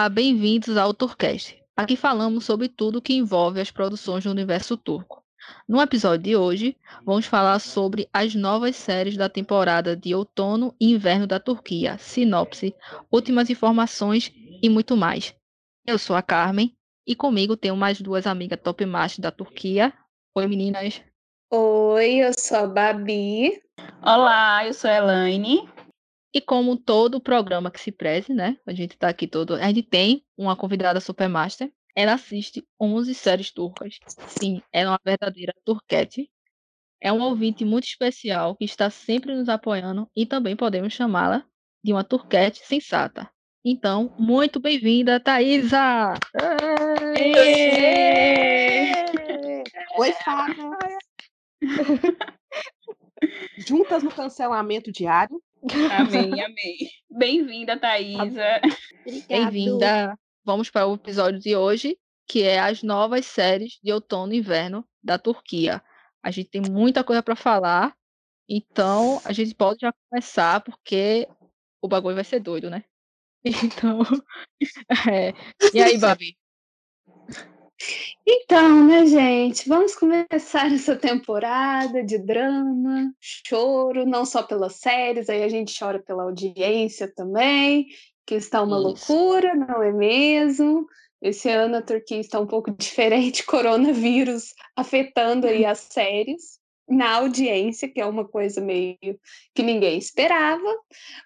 [0.00, 1.62] Olá, bem-vindos ao Turcast.
[1.76, 5.22] Aqui falamos sobre tudo que envolve as produções do universo turco.
[5.68, 6.74] No episódio de hoje,
[7.04, 12.74] vamos falar sobre as novas séries da temporada de outono e inverno da Turquia, sinopse,
[13.12, 14.32] últimas informações
[14.62, 15.34] e muito mais.
[15.86, 16.74] Eu sou a Carmen
[17.06, 19.92] e comigo tenho mais duas amigas top match da Turquia.
[20.34, 21.02] Oi, meninas.
[21.52, 23.62] Oi, eu sou a Babi.
[24.02, 25.68] Olá, eu sou a Elaine.
[26.32, 28.56] E como todo programa que se preze, né?
[28.64, 29.54] A gente tá aqui todo.
[29.54, 31.72] A gente tem uma convidada Supermaster.
[31.94, 33.98] Ela assiste 11 séries turcas.
[34.28, 36.30] Sim, ela é uma verdadeira turquete.
[37.00, 41.44] É um ouvinte muito especial que está sempre nos apoiando e também podemos chamá-la
[41.82, 43.28] de uma turquete sensata.
[43.64, 46.14] Então, muito bem-vinda, Thaisa!
[49.98, 50.70] Oi, Fábio!
[53.58, 55.42] Juntas no cancelamento diário.
[55.68, 56.90] Amém, amém.
[57.10, 58.60] Bem-vinda, Thaisa.
[59.28, 60.18] Bem-vinda.
[60.44, 64.86] Vamos para o episódio de hoje, que é as novas séries de outono e inverno
[65.02, 65.82] da Turquia.
[66.22, 67.94] A gente tem muita coisa para falar,
[68.48, 71.28] então a gente pode já começar, porque
[71.82, 72.84] o bagulho vai ser doido, né?
[73.64, 74.00] Então,
[75.10, 75.32] é.
[75.72, 76.36] e aí, Babi?
[78.26, 85.42] Então, né, gente, vamos começar essa temporada de drama, choro, não só pelas séries, aí
[85.42, 87.86] a gente chora pela audiência também,
[88.26, 89.12] que está uma Isso.
[89.12, 90.86] loucura, não é mesmo?
[91.20, 96.59] Esse ano a Turquia está um pouco diferente, coronavírus afetando aí as séries
[96.90, 98.98] na audiência, que é uma coisa meio
[99.54, 100.68] que ninguém esperava.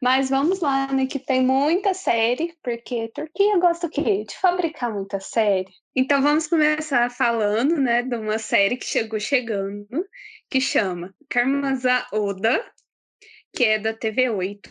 [0.01, 1.07] Mas vamos lá, né?
[1.07, 4.25] Que tem muita série, porque Turquia gosta o quê?
[4.25, 5.73] De fabricar muita série.
[5.97, 10.05] Então vamos começar falando, né, de uma série que chegou chegando,
[10.51, 12.65] que chama Karmaza Oda,
[13.55, 14.71] que é da TV8,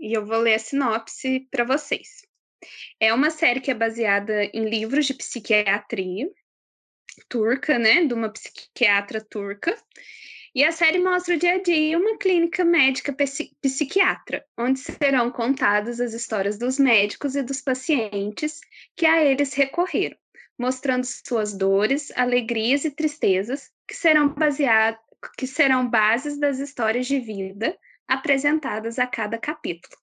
[0.00, 2.22] e eu vou ler a sinopse para vocês.
[3.00, 6.30] É uma série que é baseada em livros de psiquiatria
[7.28, 9.76] turca, né, de uma psiquiatra turca,
[10.54, 13.14] e a série mostra o dia a dia uma clínica médica
[13.60, 18.60] psiquiatra, onde serão contadas as histórias dos médicos e dos pacientes
[18.94, 20.16] que a eles recorreram,
[20.58, 25.00] mostrando suas dores, alegrias e tristezas, que serão baseadas
[25.38, 29.96] que serão bases das histórias de vida apresentadas a cada capítulo.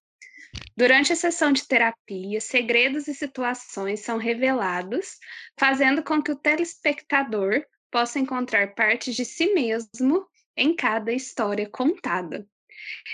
[0.75, 5.17] Durante a sessão de terapia, segredos e situações são revelados,
[5.59, 10.25] fazendo com que o telespectador possa encontrar partes de si mesmo
[10.59, 12.45] em cada história contada.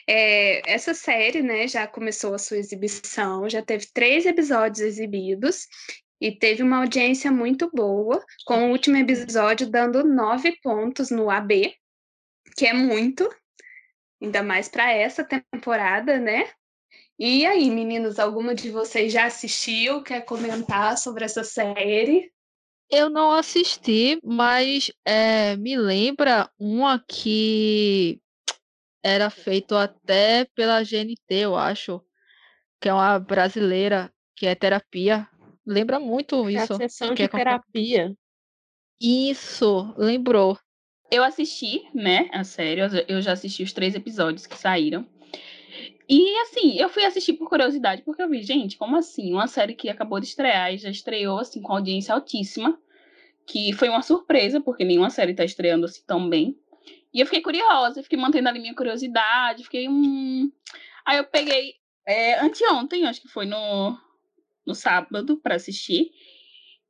[0.07, 5.67] É, essa série, né, já começou a sua exibição, já teve três episódios exibidos
[6.19, 11.73] e teve uma audiência muito boa, com o último episódio dando nove pontos no AB,
[12.56, 13.29] que é muito,
[14.22, 16.50] ainda mais para essa temporada, né?
[17.17, 20.03] E aí, meninos, alguma de vocês já assistiu?
[20.03, 22.31] Quer comentar sobre essa série?
[22.90, 28.22] Eu não assisti, mas é, me lembra uma que
[29.03, 32.01] era feito até pela GNT, eu acho,
[32.79, 35.28] que é uma brasileira, que é terapia.
[35.66, 36.74] Lembra muito isso.
[36.74, 38.16] É a sessão de é terapia.
[39.00, 40.57] Isso, lembrou.
[41.12, 45.07] Eu assisti, né, a série, eu já assisti os três episódios que saíram.
[46.08, 49.34] E assim, eu fui assistir por curiosidade, porque eu vi, gente, como assim?
[49.34, 52.80] Uma série que acabou de estrear e já estreou assim com audiência altíssima,
[53.48, 56.58] que foi uma surpresa, porque nenhuma série tá estreando assim tão bem.
[57.14, 60.52] E eu fiquei curiosa, fiquei mantendo ali minha curiosidade, fiquei hum...
[61.06, 63.98] Aí eu peguei é, anteontem, acho que foi no,
[64.66, 66.12] no sábado, para assistir.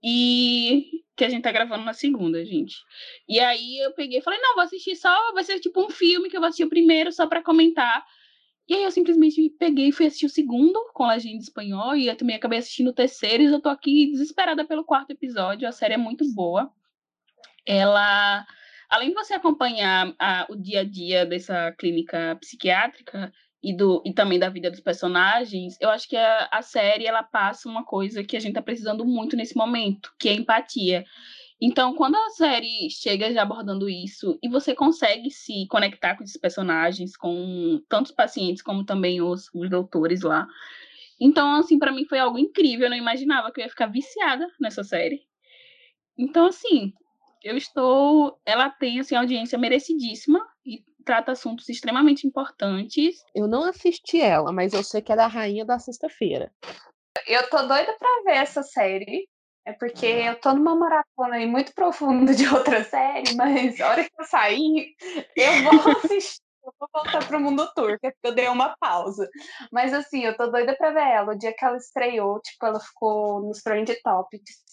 [0.03, 2.75] E que a gente tá gravando na segunda, gente.
[3.27, 6.29] E aí eu peguei e falei, não, vou assistir só, vai ser tipo um filme
[6.29, 8.05] que eu vou assistir primeiro só para comentar.
[8.67, 12.07] E aí eu simplesmente peguei e fui assistir o segundo com legenda em espanhol e
[12.07, 15.67] eu também acabei assistindo o terceiro e eu tô aqui desesperada pelo quarto episódio.
[15.67, 16.71] A série é muito boa.
[17.63, 18.45] Ela,
[18.89, 23.31] além de você acompanhar a, o dia a dia dessa clínica psiquiátrica
[23.61, 27.21] e, do, e também da vida dos personagens, eu acho que a, a série ela
[27.21, 31.05] passa uma coisa que a gente tá precisando muito nesse momento, que é empatia.
[31.67, 36.37] Então, quando a série chega já abordando isso e você consegue se conectar com esses
[36.37, 40.45] personagens, com tantos pacientes como também os, os doutores lá.
[41.19, 42.85] Então, assim, para mim foi algo incrível.
[42.85, 45.23] Eu não imaginava que eu ia ficar viciada nessa série.
[46.15, 46.93] Então, assim,
[47.43, 48.39] eu estou.
[48.45, 53.25] Ela tem, assim, audiência merecidíssima e trata assuntos extremamente importantes.
[53.33, 56.53] Eu não assisti ela, mas eu sei que é da rainha da sexta-feira.
[57.25, 59.27] Eu tô doida pra ver essa série.
[59.65, 64.03] É porque eu tô numa maratona aí muito profunda de outra série, mas a hora
[64.03, 64.95] que eu sair,
[65.35, 66.45] eu vou assistir.
[66.63, 69.29] Eu vou voltar pro mundo turco, é porque eu dei uma pausa.
[69.71, 71.33] Mas assim, eu tô doida pra ver ela.
[71.33, 74.65] O dia que ela estreou, tipo, ela ficou nos Trend Topics.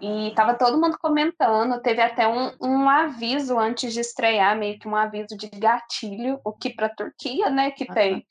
[0.00, 4.86] E tava todo mundo comentando, teve até um, um aviso antes de estrear, meio que
[4.86, 8.24] um aviso de gatilho, o que pra Turquia, né, que tem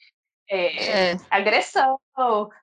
[0.50, 1.18] é, é.
[1.30, 2.00] agressão,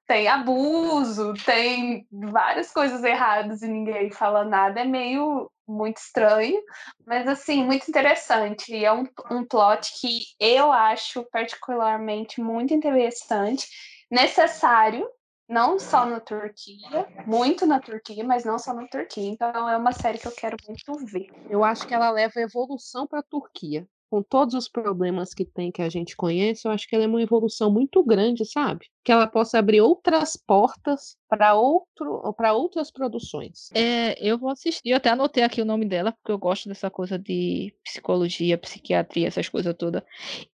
[0.07, 6.61] tem abuso, tem várias coisas erradas e ninguém fala nada, é meio muito estranho,
[7.07, 8.75] mas assim, muito interessante.
[8.75, 13.67] E é um, um plot que eu acho particularmente muito interessante,
[14.11, 15.09] necessário,
[15.49, 19.29] não só na Turquia, muito na Turquia, mas não só na Turquia.
[19.29, 21.27] Então é uma série que eu quero muito ver.
[21.51, 25.73] Eu acho que ela leva evolução para a Turquia com todos os problemas que tem
[25.73, 28.91] que a gente conhece, eu acho que ela é uma evolução muito grande, sabe?
[29.03, 33.71] Que ela possa abrir outras portas para outro, para outras produções.
[33.73, 36.91] É, eu vou assistir, eu até anotei aqui o nome dela, porque eu gosto dessa
[36.91, 40.03] coisa de psicologia, psiquiatria, essas coisas todas.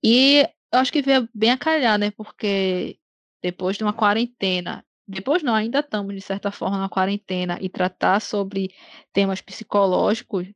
[0.05, 2.11] E eu acho que veio bem a calhar, né?
[2.11, 2.99] Porque
[3.43, 8.21] depois de uma quarentena, depois não, ainda estamos, de certa forma, na quarentena, e tratar
[8.21, 8.71] sobre
[9.15, 10.47] temas psicológicos,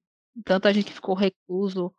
[0.44, 1.94] tanta gente ficou recluso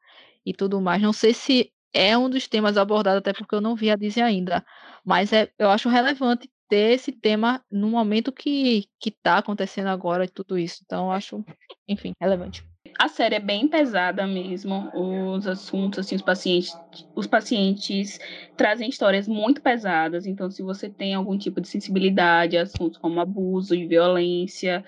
[0.46, 1.02] e tudo mais.
[1.02, 4.24] Não sei se é um dos temas abordados, até porque eu não vi a Disney
[4.24, 4.66] ainda,
[5.04, 10.30] mas é, eu acho relevante ter esse tema no momento que está acontecendo agora e
[10.30, 10.82] tudo isso.
[10.86, 11.44] Então, acho,
[11.88, 12.66] enfim, relevante.
[12.98, 16.78] A série é bem pesada mesmo, os assuntos, assim, os pacientes,
[17.16, 18.20] os pacientes
[18.56, 23.20] trazem histórias muito pesadas, então se você tem algum tipo de sensibilidade a assuntos como
[23.20, 24.84] abuso e violência,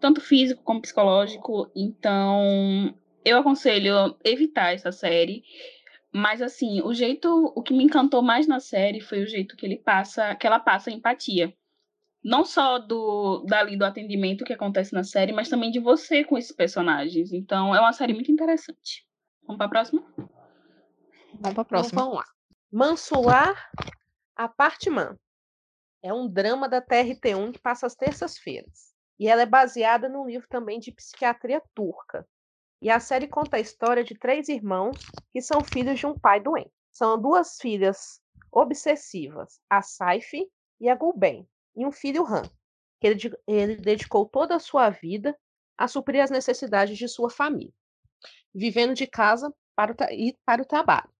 [0.00, 2.94] tanto físico como psicológico, então
[3.24, 5.42] eu aconselho evitar essa série.
[6.12, 9.66] Mas assim, o jeito, o que me encantou mais na série foi o jeito que
[9.66, 11.54] ele passa, que ela passa empatia.
[12.24, 16.36] Não só do dali do atendimento que acontece na série, mas também de você com
[16.36, 17.32] esses personagens.
[17.32, 19.06] Então, é uma série muito interessante.
[19.42, 20.04] Vamos para a próxima?
[21.34, 22.00] Vamos para a próxima.
[22.00, 22.24] Então, vamos lá.
[22.72, 23.70] Mansular,
[24.36, 25.16] a parte man.
[26.02, 28.94] É um drama da TRT1 que passa às terças-feiras.
[29.18, 32.26] E ela é baseada num livro também de psiquiatria turca,
[32.80, 36.40] e a série conta a história de três irmãos que são filhos de um pai
[36.40, 36.72] doente.
[36.92, 38.20] São duas filhas
[38.50, 40.48] obsessivas, a Saifi
[40.80, 42.50] e a Gulben, e um filho Han,
[43.00, 45.36] que ele, ele dedicou toda a sua vida
[45.76, 47.72] a suprir as necessidades de sua família,
[48.54, 51.10] vivendo de casa para o e para o trabalho.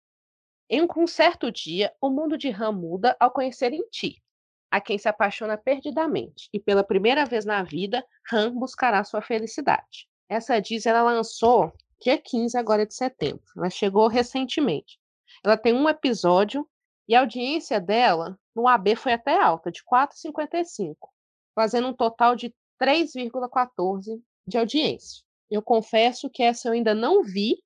[0.69, 4.23] Em um certo dia, o mundo de Han muda ao conhecer em Ti,
[4.71, 10.08] a quem se apaixona perdidamente, e pela primeira vez na vida, Han buscará sua felicidade.
[10.29, 13.43] Essa Disney ela lançou dia 15 agora de setembro.
[13.57, 14.99] Ela chegou recentemente.
[15.43, 16.69] Ela tem um episódio
[17.09, 20.97] e a audiência dela no AB foi até alta, de 4,55,
[21.55, 25.25] fazendo um total de 3,14 de audiência.
[25.51, 27.63] Eu confesso que essa eu ainda não vi,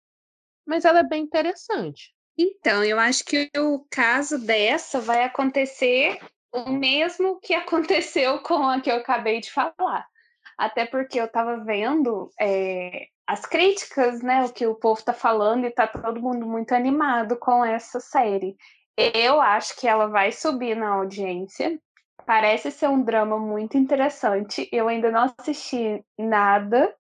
[0.65, 2.15] mas ela é bem interessante.
[2.39, 6.19] Então, eu acho que o caso dessa vai acontecer
[6.53, 10.07] o mesmo que aconteceu com a que eu acabei de falar
[10.59, 15.65] até porque eu estava vendo é, as críticas, né, o que o povo está falando,
[15.65, 18.57] e está todo mundo muito animado com essa série.
[18.97, 21.79] Eu acho que ela vai subir na audiência.
[22.27, 24.69] Parece ser um drama muito interessante.
[24.71, 26.95] Eu ainda não assisti nada,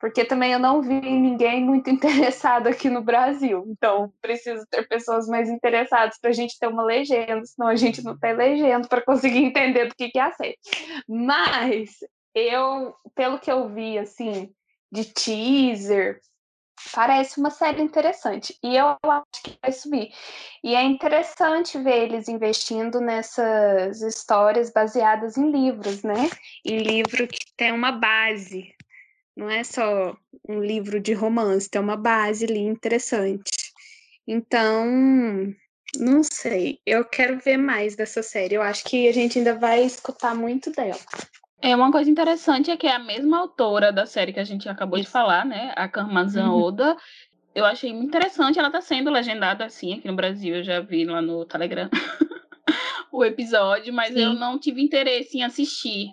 [0.00, 3.64] porque também eu não vi ninguém muito interessado aqui no Brasil.
[3.68, 8.02] Então, preciso ter pessoas mais interessadas para a gente ter uma legenda, senão a gente
[8.02, 10.58] não tem legenda para conseguir entender do que, que é a série.
[11.08, 11.98] Mas
[12.34, 14.52] eu, pelo que eu vi, assim,
[14.90, 16.20] de teaser,
[16.92, 18.58] parece uma série interessante.
[18.62, 20.12] E eu acho que vai subir.
[20.62, 26.30] E é interessante ver eles investindo nessas histórias baseadas em livros, né?
[26.64, 28.74] Em livro que tem uma base.
[29.36, 30.16] Não é só
[30.48, 33.72] um livro de romance, tem uma base ali interessante.
[34.26, 34.86] Então,
[35.96, 36.78] não sei.
[36.86, 38.54] Eu quero ver mais dessa série.
[38.54, 40.98] Eu acho que a gente ainda vai escutar muito dela.
[41.64, 44.68] É uma coisa interessante é que é a mesma autora da série que a gente
[44.68, 45.06] acabou Isso.
[45.06, 45.72] de falar, né?
[45.74, 46.62] A Karmazan uhum.
[46.62, 46.94] Oda.
[47.54, 51.06] Eu achei muito interessante, ela tá sendo legendada assim aqui no Brasil, eu já vi
[51.06, 51.88] lá no Telegram
[53.10, 54.24] o episódio, mas Sim.
[54.24, 56.10] eu não tive interesse em assistir.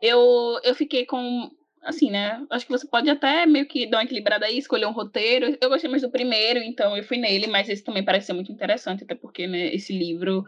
[0.00, 1.50] Eu, eu fiquei com
[1.82, 2.46] assim, né?
[2.48, 5.58] Acho que você pode até meio que dar uma equilibrada aí, escolher um roteiro.
[5.60, 8.52] Eu gostei mais do primeiro, então eu fui nele, mas esse também parece ser muito
[8.52, 10.44] interessante, até porque, né, esse livro,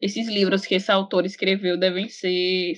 [0.00, 2.72] esses livros que esse autor escreveu devem ser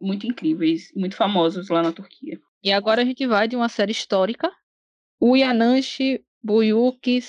[0.00, 2.40] muito incríveis, muito famosos lá na Turquia.
[2.62, 4.50] E agora a gente vai de uma série histórica,
[5.20, 7.20] o Yananshi Buyuk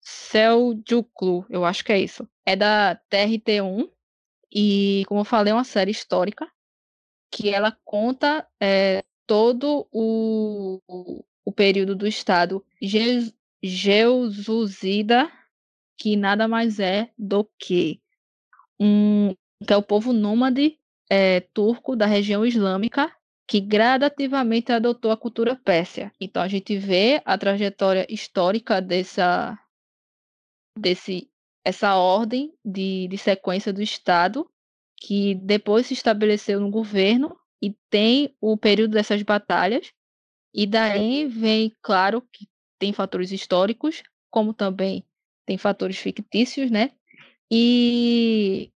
[0.00, 2.28] Selçuklu, eu acho que é isso.
[2.46, 3.90] É da TRT1
[4.52, 6.50] e, como eu falei, é uma série histórica
[7.30, 10.80] que ela conta é, todo o,
[11.44, 12.64] o período do Estado
[13.62, 15.30] Geusuzida
[15.98, 18.00] que nada mais é do que
[18.80, 19.34] um
[19.66, 20.77] que é o povo nômade
[21.10, 23.12] é, turco da região islâmica
[23.46, 26.12] que gradativamente adotou a cultura pérsia.
[26.20, 29.58] Então a gente vê a trajetória histórica dessa
[30.78, 31.30] desse
[31.64, 34.48] essa ordem de, de sequência do Estado
[34.96, 39.92] que depois se estabeleceu no governo e tem o período dessas batalhas
[40.54, 42.46] e daí vem claro que
[42.78, 45.04] tem fatores históricos como também
[45.46, 46.92] tem fatores fictícios, né?
[47.50, 48.70] E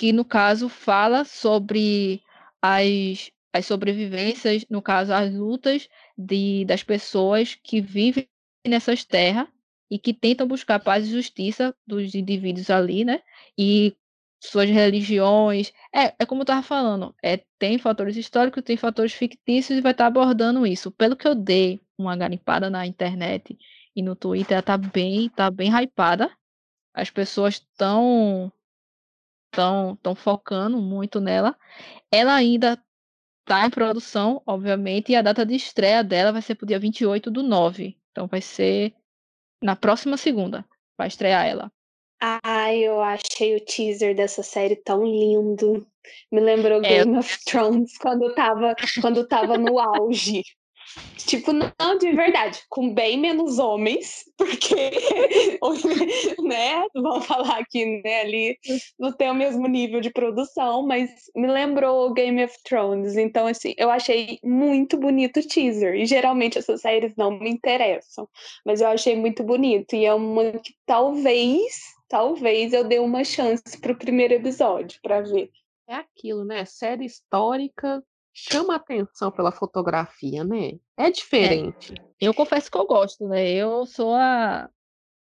[0.00, 2.22] que no caso fala sobre
[2.62, 8.26] as, as sobrevivências, no caso as lutas de, das pessoas que vivem
[8.66, 9.46] nessas terras
[9.90, 13.20] e que tentam buscar paz e justiça dos indivíduos ali, né?
[13.58, 13.94] E
[14.42, 15.70] suas religiões.
[15.94, 19.92] É, é como eu estava falando, é, tem fatores históricos, tem fatores fictícios e vai
[19.92, 20.90] estar tá abordando isso.
[20.90, 23.54] Pelo que eu dei uma garimpada na internet
[23.94, 26.30] e no Twitter, ela tá bem, tá bem hypada.
[26.94, 28.50] As pessoas estão
[29.50, 31.56] estão focando muito nela.
[32.10, 32.82] Ela ainda
[33.40, 37.30] está em produção, obviamente, e a data de estreia dela vai ser pro dia 28
[37.30, 37.96] do 9.
[38.10, 38.94] Então vai ser
[39.62, 40.64] na próxima segunda.
[40.96, 41.72] Vai estrear ela.
[42.20, 45.86] Ai, eu achei o teaser dessa série tão lindo.
[46.30, 46.82] Me lembrou é.
[46.82, 50.42] Game of Thrones quando tava, quando tava no auge.
[51.26, 54.90] Tipo, não, de verdade, com bem menos homens, porque,
[56.42, 58.58] né, vamos falar que, né, ali
[58.98, 63.74] não tem o mesmo nível de produção, mas me lembrou Game of Thrones, então, assim,
[63.76, 68.28] eu achei muito bonito o teaser, e geralmente essas séries não me interessam,
[68.64, 71.76] mas eu achei muito bonito, e é uma que talvez,
[72.08, 75.50] talvez eu dê uma chance pro primeiro episódio, para ver.
[75.88, 80.78] É aquilo, né, série histórica chama atenção pela fotografia, né?
[80.96, 81.94] É diferente.
[81.94, 82.04] É.
[82.20, 83.48] Eu confesso que eu gosto, né?
[83.50, 84.68] Eu sou a.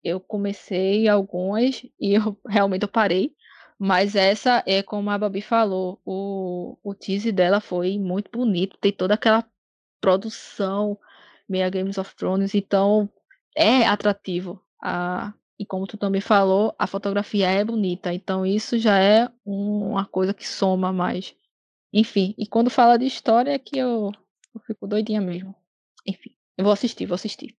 [0.03, 3.33] Eu comecei algumas e eu realmente eu parei.
[3.77, 8.91] Mas essa é como a Babi falou, o, o teaser dela foi muito bonito, tem
[8.91, 9.45] toda aquela
[10.01, 10.99] produção
[11.47, 13.09] meia Games of Thrones, então
[13.55, 14.61] é atrativo.
[14.83, 19.91] A, e como tu também falou, a fotografia é bonita, então isso já é um,
[19.91, 21.33] uma coisa que soma mais
[21.93, 24.11] enfim, e quando fala de história é que eu,
[24.53, 25.55] eu fico doidinha mesmo.
[26.05, 27.55] Enfim, eu vou assistir, vou assistir.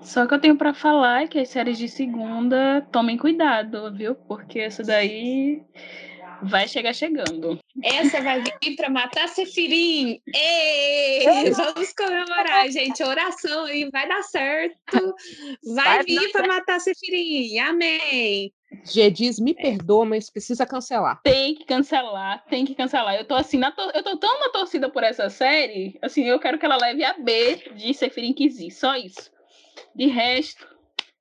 [0.00, 4.14] Só que eu tenho para falar que as séries de segunda tomem cuidado, viu?
[4.14, 5.62] Porque essa daí
[6.42, 7.58] vai chegar chegando.
[7.82, 10.20] Essa vai vir para matar Sefirim.
[10.34, 13.02] Ei, vamos comemorar, gente.
[13.02, 15.14] Oração aí vai dar certo.
[15.74, 17.58] Vai, vai vir para matar Sefirim.
[17.58, 18.52] Amém.
[18.84, 21.20] G diz, me perdoa, mas precisa cancelar.
[21.22, 23.14] Tem que cancelar, tem que cancelar.
[23.16, 23.82] Eu tô assim, na to...
[23.94, 27.12] eu tô tão na torcida por essa série, assim, eu quero que ela leve a
[27.12, 29.30] B de Sefirin Kizi, só isso.
[29.94, 30.66] De resto,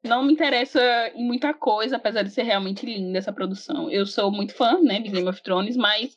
[0.03, 0.81] não me interessa
[1.15, 3.89] em muita coisa, apesar de ser realmente linda essa produção.
[3.89, 6.15] Eu sou muito fã, né, de Game of Thrones, mas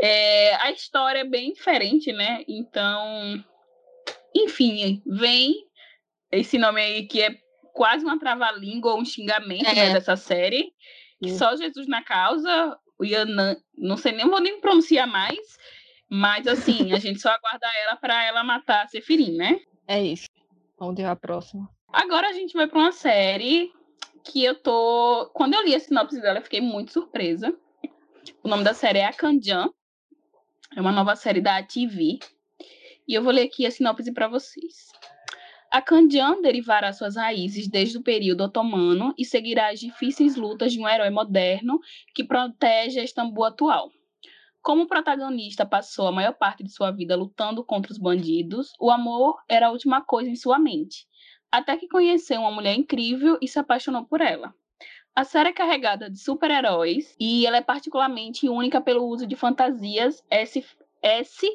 [0.00, 2.44] é, a história é bem diferente, né?
[2.48, 3.44] Então,
[4.34, 5.54] enfim, vem
[6.30, 7.36] esse nome aí que é
[7.72, 9.88] quase uma trava-língua ou um xingamento né, é.
[9.88, 10.72] né, dessa série.
[11.22, 15.56] Que só Jesus na causa, o Yanan, não sei nem, vou nem pronunciar mais,
[16.10, 19.60] mas assim, a gente só aguarda ela para ela matar a Sefirim, né?
[19.86, 20.26] É isso.
[20.76, 21.70] Vamos ver a próxima.
[21.92, 23.70] Agora a gente vai para uma série
[24.24, 25.30] que eu tô.
[25.34, 27.54] Quando eu li a sinopse dela, eu fiquei muito surpresa.
[28.42, 29.68] O nome da série é A Kanjan.
[30.74, 32.18] É uma nova série da TV.
[33.06, 34.90] E eu vou ler aqui a sinopse para vocês.
[35.70, 40.78] A Kandian derivará suas raízes desde o período otomano e seguirá as difíceis lutas de
[40.78, 41.80] um herói moderno
[42.14, 43.90] que protege a Istambul atual.
[44.62, 48.90] Como o protagonista passou a maior parte de sua vida lutando contra os bandidos, o
[48.90, 51.06] amor era a última coisa em sua mente,
[51.52, 54.54] até que conheceu uma mulher incrível e se apaixonou por ela.
[55.14, 60.24] A série é carregada de super-heróis e ela é particularmente única pelo uso de fantasias
[60.32, 61.50] SFX,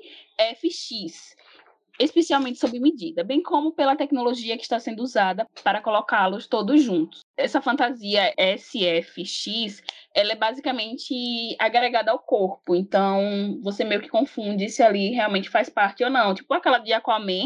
[2.00, 7.22] especialmente sob medida, bem como pela tecnologia que está sendo usada para colocá-los todos juntos.
[7.36, 9.82] Essa fantasia SFX,
[10.18, 15.70] ela é basicamente agregada ao corpo, então você meio que confunde se ali realmente faz
[15.70, 16.34] parte ou não.
[16.34, 17.46] Tipo aquela de Aquaman,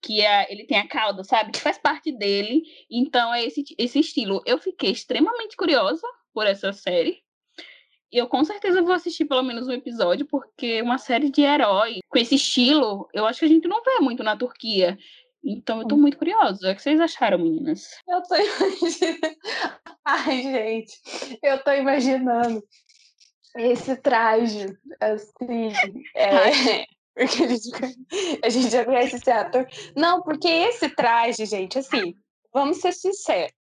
[0.00, 1.52] que é, ele tem a cauda, sabe?
[1.52, 4.42] Que faz parte dele, então é esse, esse estilo.
[4.46, 7.22] Eu fiquei extremamente curiosa por essa série,
[8.10, 12.18] eu com certeza vou assistir pelo menos um episódio, porque uma série de herói com
[12.18, 14.96] esse estilo, eu acho que a gente não vê muito na Turquia.
[15.44, 16.00] Então eu tô hum.
[16.00, 16.70] muito curiosa.
[16.70, 17.90] O que vocês acharam, meninas?
[18.08, 19.36] Eu tô imaginando.
[20.04, 21.00] Ai, gente,
[21.42, 22.62] eu tô imaginando
[23.56, 24.66] esse traje,
[25.00, 25.72] assim.
[26.14, 26.86] É...
[27.18, 27.70] Porque a gente,
[28.44, 29.66] a gente já conhece esse ator.
[29.96, 32.14] Não, porque esse traje, gente, assim,
[32.52, 33.52] vamos ser sinceros.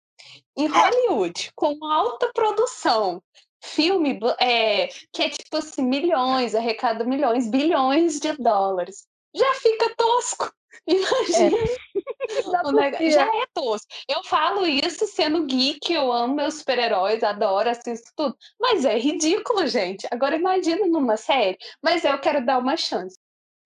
[0.55, 3.21] em Hollywood, com alta produção,
[3.63, 9.07] filme é, que é tipo assim, milhões, arrecada milhões, bilhões de dólares.
[9.35, 10.51] Já fica tosco.
[10.87, 11.57] Imagina.
[11.57, 13.09] É.
[13.09, 13.87] Já é tosco.
[14.07, 18.35] Eu falo isso sendo geek, eu amo meus super-heróis, adoro, assisto tudo.
[18.59, 20.07] Mas é ridículo, gente.
[20.11, 21.57] Agora imagina numa série.
[21.81, 23.17] Mas eu quero dar uma chance.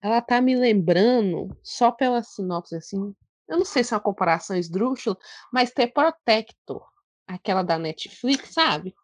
[0.02, 3.14] Ela tá me lembrando, só pela sinopse assim,
[3.48, 5.16] eu não sei se é uma comparação esdrúxula,
[5.52, 6.84] mas The Protector,
[7.26, 8.94] aquela da Netflix, sabe?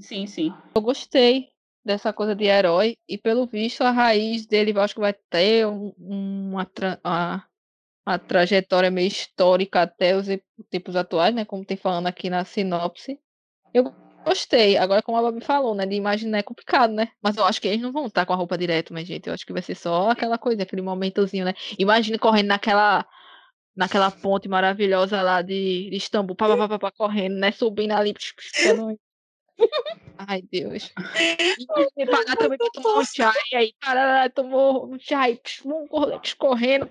[0.00, 0.54] Sim, sim.
[0.74, 1.48] Eu gostei
[1.90, 5.92] dessa coisa de herói e pelo visto a raiz dele acho que vai ter um,
[5.98, 6.66] uma,
[7.04, 7.46] uma,
[8.06, 10.26] uma, trajetória meio histórica até os
[10.70, 11.44] tempos atuais, né?
[11.44, 13.18] Como tem falando aqui na sinopse.
[13.74, 13.92] Eu
[14.24, 14.76] gostei.
[14.76, 15.84] Agora, como a Babi falou, né?
[15.84, 17.08] De imaginar é complicado, né?
[17.22, 19.26] Mas eu acho que eles não vão estar com a roupa direto, mas, gente.
[19.26, 21.54] Eu acho que vai ser só aquela coisa, aquele momentozinho, né?
[21.78, 23.04] Imagina correndo naquela
[23.76, 27.50] naquela ponte maravilhosa lá de, de Istambul, pá, pá, pá, pá, correndo, né?
[27.52, 28.14] Subindo ali.
[30.18, 30.92] Ai, Deus.
[31.96, 33.32] E parar também pra tomar um chá.
[33.52, 35.40] E aí, parará, tomou um chá e
[36.38, 36.90] correndo.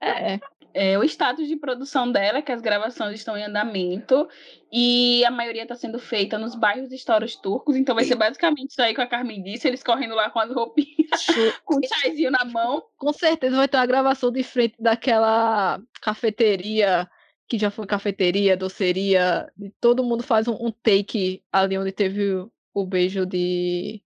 [0.00, 0.38] É.
[0.76, 4.28] É, o status de produção dela, que as gravações estão em andamento,
[4.72, 8.82] e a maioria está sendo feita nos bairros históricos turcos, então vai ser basicamente isso
[8.82, 11.26] aí com a Carmen disse, eles correndo lá com as roupinhas,
[11.64, 12.82] com o chaizinho na mão.
[12.98, 17.08] Com certeza vai ter uma gravação de frente daquela cafeteria
[17.48, 22.52] que já foi cafeteria, doceria, todo mundo faz um, um take ali onde teve o,
[22.72, 24.02] o beijo de,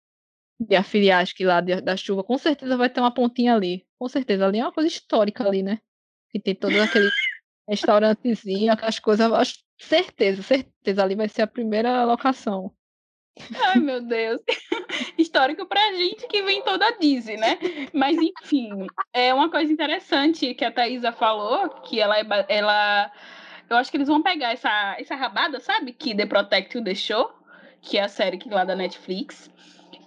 [0.58, 3.86] de afiliar, que lá de, da chuva, com certeza vai ter uma pontinha ali.
[3.98, 5.80] Com certeza, ali é uma coisa histórica ali, né?
[6.30, 7.10] Que tem todo aquele
[7.68, 12.74] restaurantezinho, aquelas coisas, acho, certeza, certeza, ali vai ser a primeira locação.
[13.54, 14.40] Ai, meu Deus.
[15.18, 17.58] Histórico pra gente que vem toda a Disney, né?
[17.92, 23.10] Mas, enfim, é uma coisa interessante que a Thaisa falou, que ela, é ela
[23.68, 25.92] eu acho que eles vão pegar essa, essa rabada, sabe?
[25.92, 27.32] Que The Protect deixou,
[27.82, 29.50] que é a série que lá da Netflix.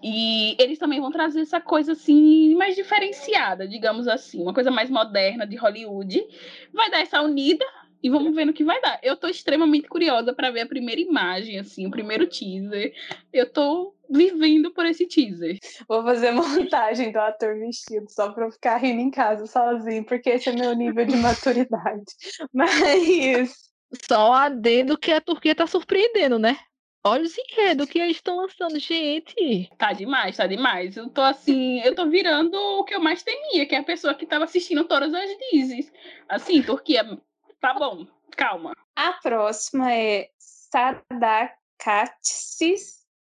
[0.02, 4.90] E eles também vão trazer essa coisa assim mais diferenciada, digamos assim, uma coisa mais
[4.90, 6.26] moderna de Hollywood.
[6.74, 7.66] Vai dar essa unida,
[8.02, 9.00] e vamos ver no que vai dar.
[9.04, 12.94] Eu tô extremamente curiosa para ver a primeira imagem, assim, o primeiro teaser.
[13.32, 15.58] Eu tô vivendo por esse teaser.
[15.88, 20.30] Vou fazer montagem do ator vestido só pra eu ficar rindo em casa sozinho, porque
[20.30, 22.06] esse é meu nível de maturidade.
[22.54, 23.70] Mas.
[24.08, 26.58] Só adendo que a Turquia tá surpreendendo, né?
[27.04, 29.70] Olha os enredos que eles estão lançando, gente.
[29.78, 30.98] Tá demais, tá demais.
[30.98, 34.14] Eu tô assim, eu tô virando o que eu mais temia, que é a pessoa
[34.14, 35.90] que tava assistindo todas as Disney.
[36.28, 37.18] Assim, Turquia,
[37.60, 38.06] Tá bom,
[38.38, 38.74] calma.
[38.96, 40.30] A próxima é
[40.72, 41.50] Sadakatsis,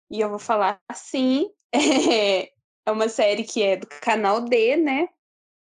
[0.10, 1.50] e eu vou falar assim.
[2.88, 5.10] É uma série que é do canal D, né?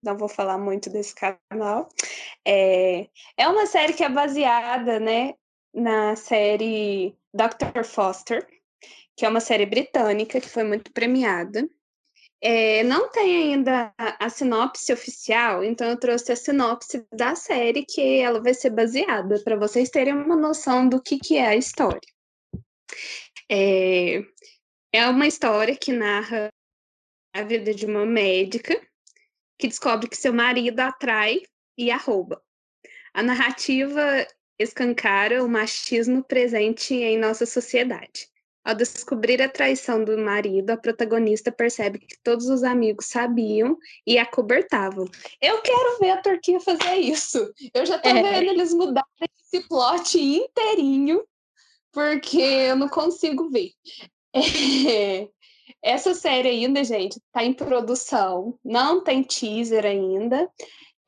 [0.03, 1.87] Não vou falar muito desse canal.
[2.45, 5.35] É, é uma série que é baseada, né,
[5.73, 7.85] na série Dr.
[7.85, 8.45] Foster,
[9.15, 11.65] que é uma série britânica que foi muito premiada.
[12.45, 17.85] É, não tem ainda a, a, sinopse oficial, então eu trouxe a sinopse da série
[17.85, 21.55] que ela vai ser baseada, para vocês terem uma noção do que, que é a
[21.55, 22.01] história.
[23.49, 24.25] É,
[24.91, 26.49] é uma história que narra
[27.33, 28.77] a vida de uma médica
[29.57, 31.43] que descobre que seu marido atrai
[31.77, 32.43] e a rouba.
[33.13, 34.27] A narrativa
[34.59, 38.27] escancara o machismo presente em nossa sociedade.
[38.63, 44.17] Ao descobrir a traição do marido, a protagonista percebe que todos os amigos sabiam e
[44.17, 45.05] a cobertavam.
[45.41, 47.53] Eu quero ver a Turquia fazer isso.
[47.73, 48.13] Eu já tô é.
[48.13, 49.03] vendo eles mudarem
[49.37, 51.23] esse plot inteirinho,
[51.91, 53.71] porque eu não consigo ver.
[54.89, 55.27] É.
[55.81, 60.49] Essa série ainda, gente, tá em produção, não tem teaser ainda.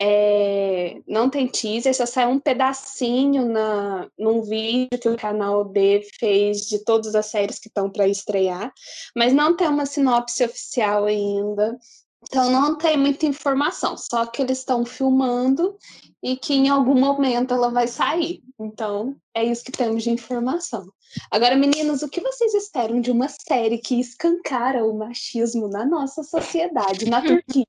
[0.01, 6.05] É, não tem teaser, só sai um pedacinho na, num vídeo que o canal D
[6.19, 8.73] fez de todas as séries que estão para estrear,
[9.15, 11.77] mas não tem uma sinopse oficial ainda,
[12.23, 15.77] então não tem muita informação, só que eles estão filmando
[16.21, 18.41] e que em algum momento ela vai sair.
[18.59, 20.85] Então é isso que temos de informação.
[21.31, 26.23] Agora, meninos, o que vocês esperam de uma série que escancara o machismo na nossa
[26.23, 27.65] sociedade, na Turquia?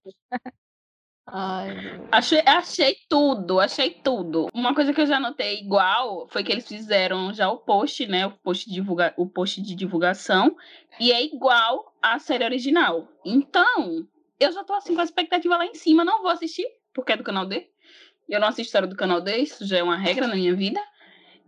[1.28, 4.46] Ai, achei, achei tudo, achei tudo.
[4.54, 8.26] Uma coisa que eu já notei igual foi que eles fizeram já o post, né?
[8.26, 10.56] O post, divulga, o post de divulgação,
[11.00, 13.08] e é igual à série original.
[13.24, 14.06] Então,
[14.38, 16.04] eu já tô assim com a expectativa lá em cima.
[16.04, 17.68] Não vou assistir, porque é do canal D.
[18.28, 20.80] Eu não assisto história do canal D, isso já é uma regra na minha vida.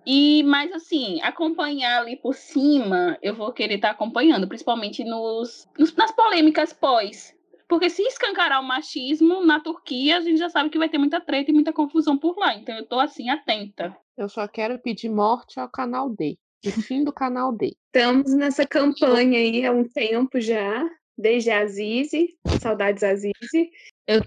[0.04, 5.68] E, mas assim, acompanhar ali por cima, eu vou querer estar tá acompanhando, principalmente nos,
[5.78, 7.38] nos, nas polêmicas pós
[7.68, 11.20] porque se escancarar o machismo na Turquia, a gente já sabe que vai ter muita
[11.20, 12.54] treta e muita confusão por lá.
[12.54, 13.94] Então eu tô assim, atenta.
[14.16, 16.38] Eu só quero pedir morte ao canal D.
[16.66, 17.76] O fim do canal D.
[17.94, 20.83] Estamos nessa campanha aí há um tempo já,
[21.16, 23.70] desde a Azize, saudades Azize.
[24.07, 24.22] Eu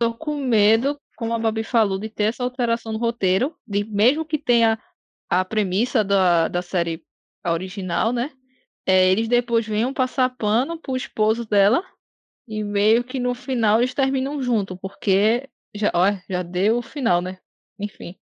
[0.00, 4.24] tô com medo, como a Babi falou, de ter essa alteração no roteiro, de mesmo
[4.24, 4.78] que tenha
[5.28, 7.04] a premissa da, da série
[7.46, 8.32] original, né?
[8.86, 11.84] É, eles depois venham passar pano pro esposo dela
[12.46, 17.20] e meio que no final eles terminam junto, porque já, ó, já deu o final,
[17.20, 17.38] né?
[17.78, 18.16] Enfim.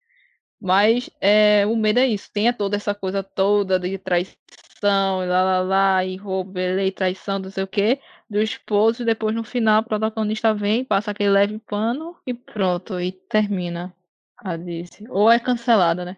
[0.61, 2.31] Mas é, o medo é isso.
[2.33, 7.39] Tenha toda essa coisa toda de traição, e lá lá lá, e roubo, e traição,
[7.39, 11.31] não sei o que, do esposo, e depois no final o protagonista vem, passa aquele
[11.31, 13.95] leve pano e pronto, e termina
[14.37, 15.05] a Alice.
[15.09, 16.17] Ou é cancelada, né?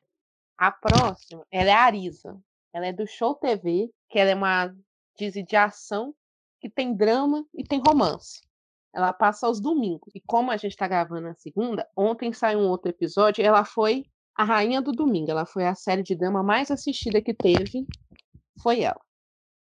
[0.58, 2.38] A próxima, ela é a Arisa.
[2.72, 4.74] Ela é do Show TV, que ela é uma
[5.18, 6.14] Disney de ação,
[6.62, 8.40] que tem drama e tem romance.
[8.94, 10.12] Ela passa aos domingos.
[10.14, 14.04] E como a gente está gravando na segunda, ontem saiu um outro episódio, ela foi
[14.34, 15.30] a rainha do domingo.
[15.30, 17.84] Ela foi a série de drama mais assistida que teve,
[18.62, 19.00] foi ela.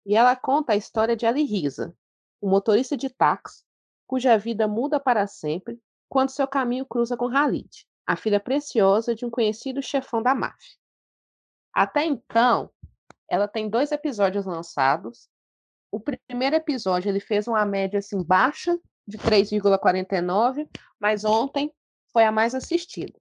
[0.06, 1.92] E ela conta a história de Ali Risa,
[2.40, 3.66] um motorista de táxi
[4.06, 9.26] cuja vida muda para sempre quando seu caminho cruza com Khalid, a filha preciosa de
[9.26, 10.76] um conhecido chefão da máfia.
[11.74, 12.70] Até então,
[13.28, 15.28] ela tem dois episódios lançados.
[15.90, 20.68] O primeiro episódio ele fez uma média assim baixa de 3,49,
[20.98, 21.72] mas ontem
[22.12, 23.18] foi a mais assistida.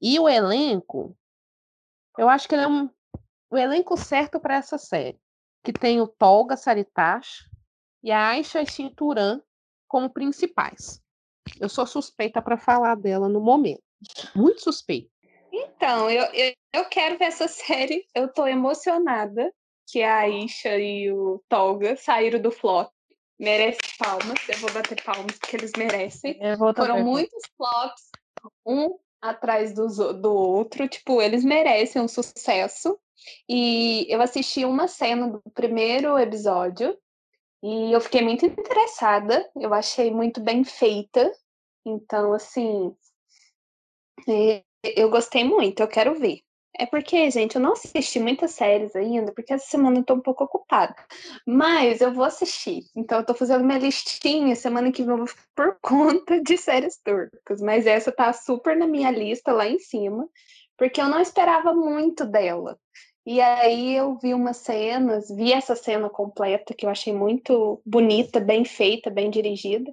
[0.00, 1.16] E o elenco,
[2.16, 2.88] eu acho que ele é um,
[3.50, 5.18] o elenco certo para essa série,
[5.64, 7.48] que tem o Tolga Saritash
[8.02, 9.40] e a Aisha Cinturan
[9.88, 11.02] como principais.
[11.60, 13.82] Eu sou suspeita para falar dela no momento.
[14.34, 15.10] Muito suspeita.
[15.50, 18.06] Então, eu, eu, eu, quero ver essa série.
[18.14, 19.52] Eu tô emocionada
[19.88, 22.90] que a Aisha e o Tolga saíram do flop.
[23.38, 24.38] Merece palmas.
[24.48, 26.38] Eu vou bater palmas porque eles merecem.
[26.76, 28.10] Foram muitos flops.
[28.66, 30.86] Um atrás do, do outro.
[30.88, 32.98] Tipo, eles merecem um sucesso.
[33.48, 36.96] E eu assisti uma cena do primeiro episódio
[37.62, 39.48] e eu fiquei muito interessada.
[39.56, 41.32] Eu achei muito bem feita.
[41.86, 42.94] Então, assim,
[44.84, 45.80] eu gostei muito.
[45.80, 46.42] Eu quero ver.
[46.76, 50.20] É porque, gente, eu não assisti muitas séries ainda, porque essa semana eu tô um
[50.20, 50.94] pouco ocupada.
[51.46, 52.84] Mas eu vou assistir.
[52.96, 54.54] Então eu tô fazendo minha listinha.
[54.54, 57.60] Semana que vem eu vou por conta de séries turcas.
[57.60, 60.28] Mas essa tá super na minha lista lá em cima,
[60.76, 62.78] porque eu não esperava muito dela.
[63.26, 68.40] E aí eu vi umas cenas, vi essa cena completa que eu achei muito bonita,
[68.40, 69.92] bem feita, bem dirigida.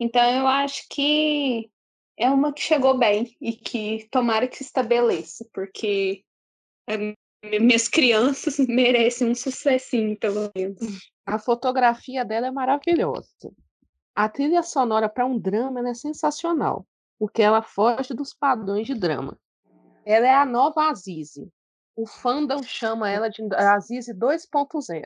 [0.00, 1.70] Então eu acho que
[2.22, 6.24] é uma que chegou bem e que tomara que se estabeleça, porque
[6.88, 7.16] é,
[7.58, 10.78] minhas crianças merecem um sucessinho, pelo menos.
[11.26, 13.28] A fotografia dela é maravilhosa.
[14.14, 16.86] A trilha sonora para um drama é sensacional,
[17.18, 19.36] porque ela foge dos padrões de drama.
[20.04, 21.48] Ela é a nova Azize.
[21.96, 25.02] O fandom chama ela de Azize 2.0.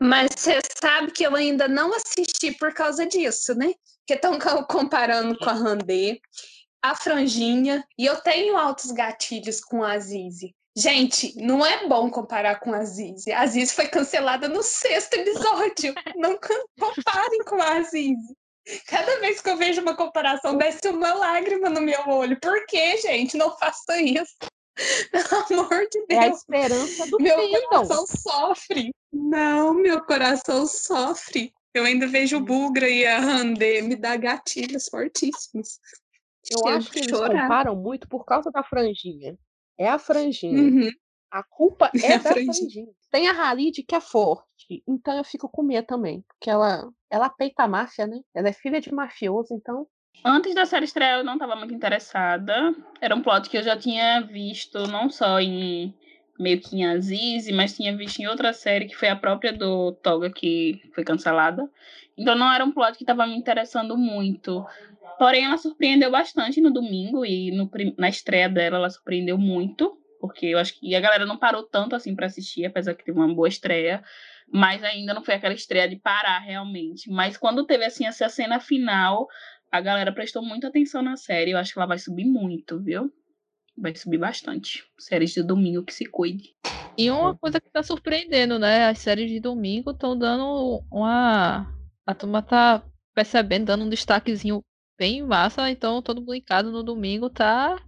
[0.00, 3.72] Mas você sabe que eu ainda não assisti por causa disso, né?
[4.08, 6.20] Que estão comparando com a Randê,
[6.82, 10.54] a Franjinha, e eu tenho altos gatilhos com a Azize.
[10.76, 13.30] Gente, não é bom comparar com a Azize.
[13.32, 15.92] A Azize foi cancelada no sexto episódio.
[16.16, 16.38] não
[16.78, 18.34] comparem com a Azize.
[18.86, 22.38] Cada vez que eu vejo uma comparação, desce uma lágrima no meu olho.
[22.40, 23.36] Por que, gente?
[23.36, 24.36] Não faça isso.
[25.10, 26.10] Pelo amor de Deus.
[26.10, 27.68] É a esperança do Meu fandom.
[27.68, 28.94] coração sofre.
[29.12, 31.52] Não, meu coração sofre.
[31.74, 35.78] Eu ainda vejo o Bugra e a Randê me dá gatilhos fortíssimos.
[36.50, 39.36] Eu, eu acho que eles comparam muito por causa da franjinha.
[39.78, 40.62] É a franjinha.
[40.62, 40.90] Uhum.
[41.30, 42.54] A culpa é, é da franjinha.
[42.54, 42.88] franjinha.
[43.10, 47.30] Tem a Halid que é forte, então eu fico com medo também, porque ela ela
[47.30, 48.20] peita a máfia, né?
[48.34, 49.86] Ela é filha de mafioso, então
[50.24, 52.74] Antes da série estrear, eu não estava muito interessada.
[53.00, 55.94] Era um plot que eu já tinha visto, não só em
[56.38, 59.92] meio que em Aziz, mas tinha visto em outra série que foi a própria do
[59.92, 61.68] Toga, que foi cancelada.
[62.16, 64.64] Então não era um plot que estava me interessando muito.
[65.18, 70.46] Porém, ela surpreendeu bastante no domingo e no, na estreia dela ela surpreendeu muito, porque
[70.46, 73.32] eu acho que a galera não parou tanto assim para assistir, apesar que teve uma
[73.32, 74.02] boa estreia,
[74.52, 77.10] mas ainda não foi aquela estreia de parar realmente.
[77.10, 79.26] Mas quando teve assim essa cena final,
[79.70, 81.50] a galera prestou muita atenção na série.
[81.50, 83.12] Eu acho que ela vai subir muito, viu?
[83.80, 84.84] Vai subir bastante.
[84.98, 86.54] Séries de domingo que se cuide.
[86.96, 88.86] E uma coisa que tá surpreendendo, né?
[88.88, 91.72] As séries de domingo estão dando uma.
[92.06, 92.82] A turma tá
[93.14, 94.64] percebendo, dando um destaquezinho
[94.98, 95.70] bem massa.
[95.70, 97.80] Então todo mundo no domingo tá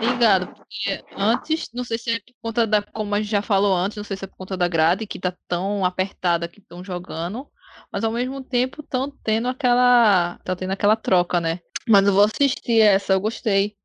[0.00, 0.46] ligado.
[0.46, 2.80] Porque antes, não sei se é por conta da.
[2.82, 5.20] Como a gente já falou antes, não sei se é por conta da grade que
[5.20, 7.46] tá tão apertada que estão jogando
[7.92, 10.38] mas ao mesmo tempo estão tendo aquela.
[10.44, 11.60] tá tendo aquela troca, né?
[11.88, 13.76] Mas eu vou assistir essa, eu gostei.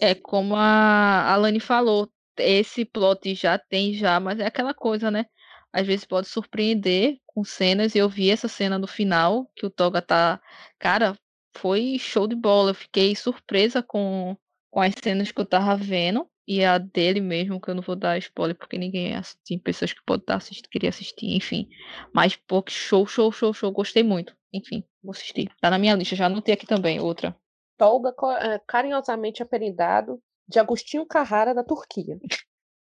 [0.00, 5.26] É como a Alane falou, esse plot já tem já, mas é aquela coisa, né?
[5.72, 7.94] Às vezes pode surpreender com cenas.
[7.94, 10.40] Eu vi essa cena no final, que o Toga tá.
[10.78, 11.16] Cara,
[11.56, 12.70] foi show de bola.
[12.70, 14.36] Eu fiquei surpresa com,
[14.70, 16.28] com as cenas que eu tava vendo.
[16.46, 19.12] E a dele mesmo, que eu não vou dar spoiler, porque ninguém
[19.46, 21.68] tem pessoas que podem estar assistindo, queria assistir, enfim.
[22.12, 23.70] Mas, pô, show, show, show, show.
[23.70, 24.34] Gostei muito.
[24.52, 25.48] Enfim, vou assistir.
[25.60, 27.36] Tá na minha lista, já anotei aqui também, outra.
[27.80, 32.20] Tolga é, carinhosamente apelidado de Agostinho Carrara da Turquia.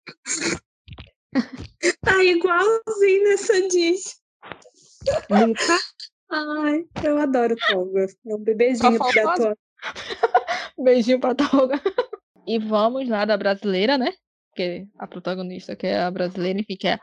[2.00, 4.22] tá igualzinho nessa diz.
[5.32, 5.80] Nunca.
[6.30, 8.06] Ai, eu adoro Tolga.
[8.06, 9.58] É um bebezinho da tua.
[10.78, 11.82] Beijinho pra Tolga.
[12.46, 14.12] E vamos lá da brasileira, né?
[14.54, 17.00] Que a protagonista que é a brasileira, enfim, que é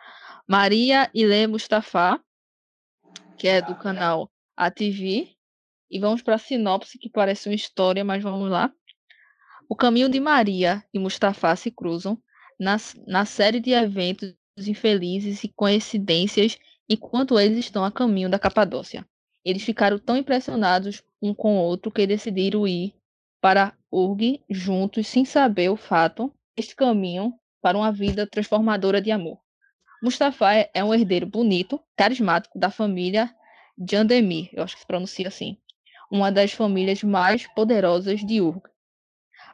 [0.47, 2.23] Maria Ile Mustafa,
[3.39, 5.35] que é do canal ATV.
[5.91, 8.73] E vamos para a sinopse, que parece uma história, mas vamos lá.
[9.69, 12.21] O caminho de Maria e Mustafa se cruzam
[12.59, 12.77] na,
[13.07, 19.07] na série de eventos infelizes e coincidências enquanto eles estão a caminho da Capadócia.
[19.45, 22.95] Eles ficaram tão impressionados um com o outro que decidiram ir
[23.41, 29.39] para Urg juntos sem saber o fato este caminho para uma vida transformadora de amor.
[30.03, 33.35] Mustafa é um herdeiro bonito, carismático da família
[33.79, 35.57] Jandemir, eu acho que se pronuncia assim,
[36.11, 38.63] uma das famílias mais poderosas de Urg.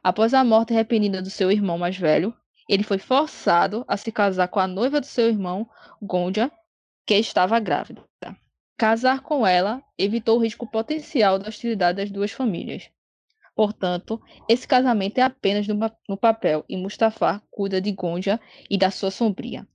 [0.02, 2.34] Após a morte repentina do seu irmão mais velho,
[2.68, 5.68] ele foi forçado a se casar com a noiva do seu irmão,
[6.02, 6.50] Gondia,
[7.04, 8.02] que estava grávida.
[8.78, 12.90] Casar com ela evitou o risco potencial da hostilidade das duas famílias.
[13.54, 18.38] Portanto, esse casamento é apenas no, no papel e Mustafa cuida de Gondia
[18.68, 19.66] e da sua sombria.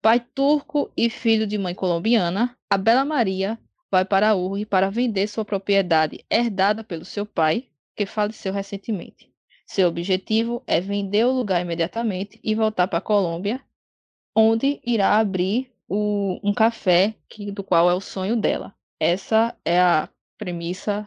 [0.00, 3.56] Pai turco e filho de mãe colombiana, a Bela Maria
[3.92, 9.30] vai para Uri para vender sua propriedade herdada pelo seu pai, que faleceu recentemente.
[9.66, 13.60] Seu objetivo é vender o lugar imediatamente e voltar para a Colômbia,
[14.34, 18.74] onde irá abrir o, um café que, do qual é o sonho dela.
[18.98, 21.06] Essa é a premissa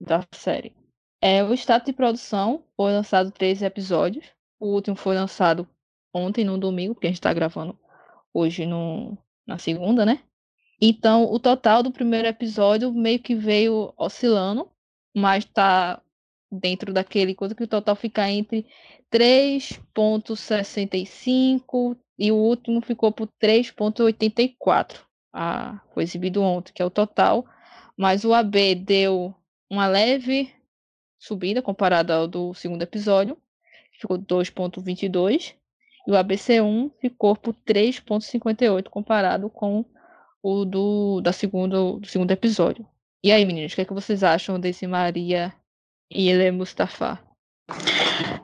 [0.00, 0.74] da série.
[1.20, 4.24] É, o status de produção foi lançado três episódios.
[4.58, 5.68] O último foi lançado
[6.14, 7.78] ontem, no domingo, porque a gente está gravando
[8.32, 10.22] hoje no, na segunda, né?
[10.84, 14.68] Então, o total do primeiro episódio meio que veio oscilando,
[15.14, 16.02] mas tá
[16.50, 18.66] dentro daquele coisa que o total fica entre
[19.08, 24.98] 3.65 e o último ficou por 3.84.
[25.32, 27.46] Ah, foi exibido ontem, que é o total,
[27.96, 29.32] mas o AB deu
[29.70, 30.52] uma leve
[31.16, 33.38] subida comparada ao do segundo episódio,
[34.00, 35.54] ficou 2.22,
[36.08, 39.84] e o ABC1 ficou por 3.58 comparado com
[40.42, 42.86] o do, da segundo, do segundo episódio.
[43.22, 45.54] E aí, meninos, o que, é que vocês acham desse Maria
[46.10, 47.20] e ele é Mustafa.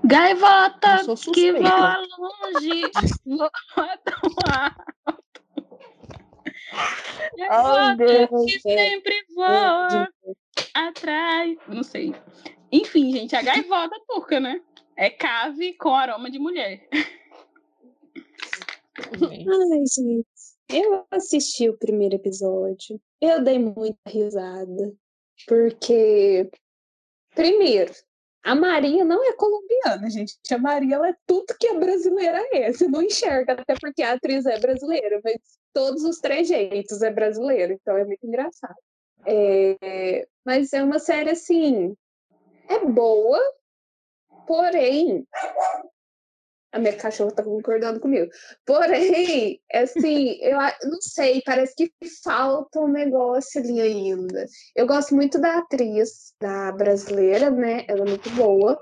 [0.04, 2.82] Gaivota que voa longe,
[3.26, 3.50] voa
[4.04, 4.30] tão
[5.06, 5.42] alto.
[7.36, 10.08] Gaivota oh, que sempre voa
[10.74, 11.58] atrás.
[11.66, 12.14] Não sei.
[12.70, 14.60] Enfim, gente, a gaivota turca, né?
[14.96, 16.88] É cave com aroma de mulher.
[19.20, 20.37] Ai, gente.
[20.70, 23.00] Eu assisti o primeiro episódio.
[23.20, 24.94] Eu dei muita risada.
[25.46, 26.50] Porque
[27.38, 27.92] Primeiro,
[28.42, 30.36] a Maria não é colombiana, gente.
[30.50, 32.72] A Maria ela é tudo que a brasileira é.
[32.72, 35.36] Você não enxerga, até porque a atriz é brasileira, mas
[35.72, 38.74] todos os trejeitos é brasileiro, então é muito engraçado.
[39.24, 41.94] É, mas é uma série assim,
[42.68, 43.40] é boa,
[44.48, 45.24] porém
[46.72, 48.30] a minha cachorra tá concordando comigo.
[48.66, 51.90] Porém, assim, eu não sei, parece que
[52.22, 54.46] falta um negócio ali ainda.
[54.76, 57.84] Eu gosto muito da atriz, da brasileira, né?
[57.88, 58.78] Ela é muito boa,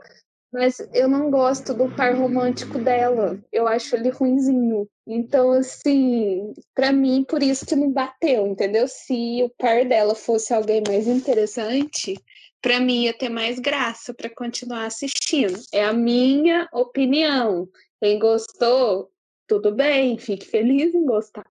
[0.53, 3.38] mas eu não gosto do par romântico dela.
[3.53, 4.88] Eu acho ele ruinzinho.
[5.07, 8.88] Então, assim, para mim, por isso que não bateu, entendeu?
[8.88, 12.14] Se o par dela fosse alguém mais interessante,
[12.61, 15.59] para mim ia ter mais graça para continuar assistindo.
[15.73, 17.69] É a minha opinião.
[18.01, 19.11] Quem gostou,
[19.47, 21.47] tudo bem, fique feliz em gostar.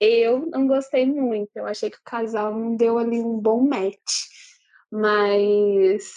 [0.00, 4.26] Eu não gostei muito, eu achei que o casal não deu ali um bom match.
[4.90, 6.12] Mas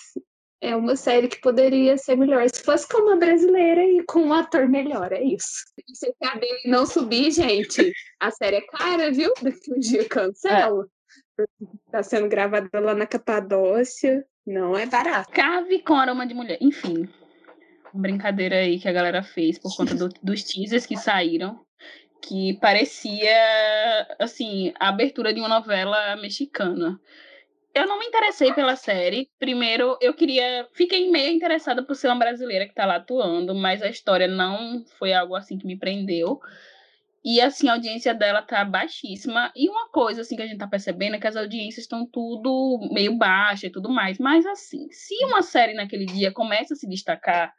[0.62, 2.50] é uma série que poderia ser melhor.
[2.50, 5.65] Se fosse com uma brasileira e com um ator melhor, é isso.
[5.93, 9.32] Se a cabelo não subir, gente, a série é cara, viu?
[9.41, 10.88] Daqui um dia cancela.
[11.39, 11.45] É.
[11.91, 14.26] Tá sendo gravada lá na Capadócia.
[14.45, 15.32] Não é barato.
[15.32, 16.58] Cave com aroma de mulher.
[16.62, 17.08] Enfim,
[17.93, 21.60] brincadeira aí que a galera fez por conta do, dos teasers que saíram,
[22.21, 23.36] que parecia,
[24.19, 27.00] assim, a abertura de uma novela mexicana.
[27.74, 29.30] eu não me interessei pela série.
[29.39, 30.67] Primeiro, eu queria.
[30.74, 34.86] Fiquei meio interessada por ser uma brasileira que tá lá atuando, mas a história não
[35.00, 36.39] foi algo assim que me prendeu.
[37.26, 39.52] E assim, a audiência dela tá baixíssima.
[39.56, 42.88] E uma coisa assim que a gente tá percebendo é que as audiências estão tudo
[42.92, 44.20] meio baixa e tudo mais.
[44.20, 47.52] Mas assim, se uma série naquele dia começa a se destacar,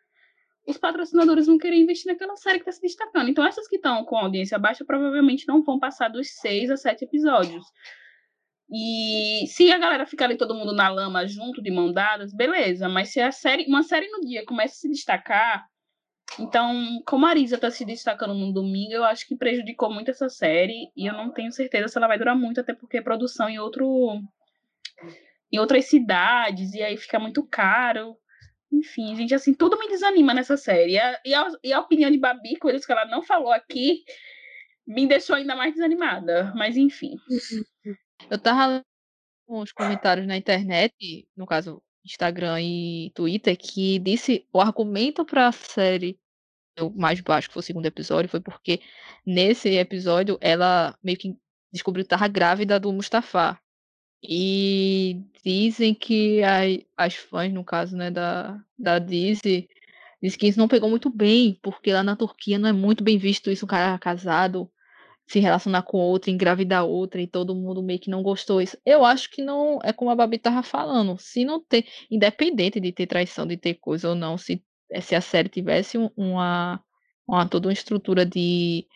[0.69, 3.29] os patrocinadores vão querer investir naquela série que tá se destacando.
[3.29, 7.05] Então, essas que estão com audiência baixa provavelmente não vão passar dos seis a sete
[7.05, 7.65] episódios.
[8.71, 12.89] E se a galera ficar ali todo mundo na lama junto, de mão dadas, beleza.
[12.89, 15.67] Mas se a série, uma série no dia começa a se destacar,
[16.39, 20.29] então, como a Arisa tá se destacando no domingo, eu acho que prejudicou muito essa
[20.29, 20.91] série.
[20.97, 24.21] E eu não tenho certeza se ela vai durar muito, até porque produção em outro.
[25.53, 28.17] em outras cidades, e aí fica muito caro.
[28.73, 30.93] Enfim, gente, assim, tudo me desanima nessa série.
[30.93, 34.03] E a, e a, e a opinião de Babi, coisas que ela não falou aqui,
[34.87, 36.53] me deixou ainda mais desanimada.
[36.55, 37.17] Mas enfim.
[38.31, 38.85] Eu tava
[39.47, 45.49] com os comentários na internet, no caso Instagram e Twitter, que disse o argumento para
[45.49, 46.19] a série
[46.81, 48.81] o mais baixo, que foi o segundo episódio, foi porque
[49.25, 51.37] nesse episódio ela meio que
[51.73, 53.59] descobriu que estava grávida do Mustafa.
[54.23, 59.69] E dizem que as, as fãs, no caso, né, da, da Disney,
[60.23, 63.19] dizem que isso não pegou muito bem, porque lá na Turquia não é muito bem
[63.19, 64.71] visto isso, um cara casado
[65.27, 68.79] se relacionar com outra, engravidar outra, e todo mundo meio que não gostou isso.
[68.87, 71.19] Eu acho que não é como a Babi tava falando.
[71.19, 75.15] Se não ter, independente de ter traição, de ter coisa ou não, se, eh, se
[75.15, 76.81] a série tivesse uma,
[77.27, 78.87] uma toda uma estrutura de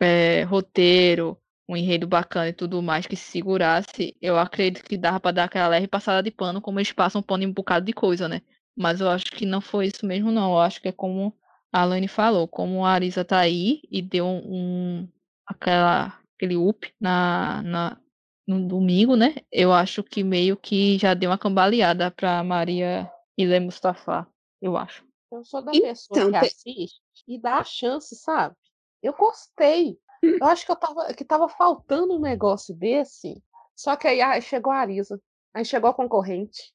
[0.00, 5.18] é, roteiro, um enredo bacana e tudo mais que se segurasse, eu acredito que dava
[5.20, 7.92] para dar aquela leve passada de pano, como eles passam pano em um bocado de
[7.92, 8.42] coisa, né?
[8.76, 10.52] Mas eu acho que não foi isso mesmo, não.
[10.52, 11.34] Eu acho que é como
[11.72, 15.08] a Alane falou, como a Arisa tá aí e deu um,
[15.46, 18.00] aquela, aquele up na, na,
[18.46, 19.36] no domingo, né?
[19.50, 24.26] Eu acho que meio que já deu uma cambaleada pra Maria Ilê Mustafa,
[24.60, 25.04] eu acho.
[25.30, 28.54] Eu sou da pessoa então, que assiste e dá a chance, sabe?
[29.02, 29.98] Eu gostei.
[30.22, 33.42] Eu acho que eu tava, que tava faltando um negócio desse.
[33.76, 35.20] Só que aí chegou a Arisa.
[35.52, 36.72] Aí chegou a concorrente.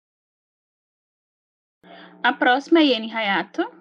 [2.21, 3.78] A próxima é Yeni Hayato.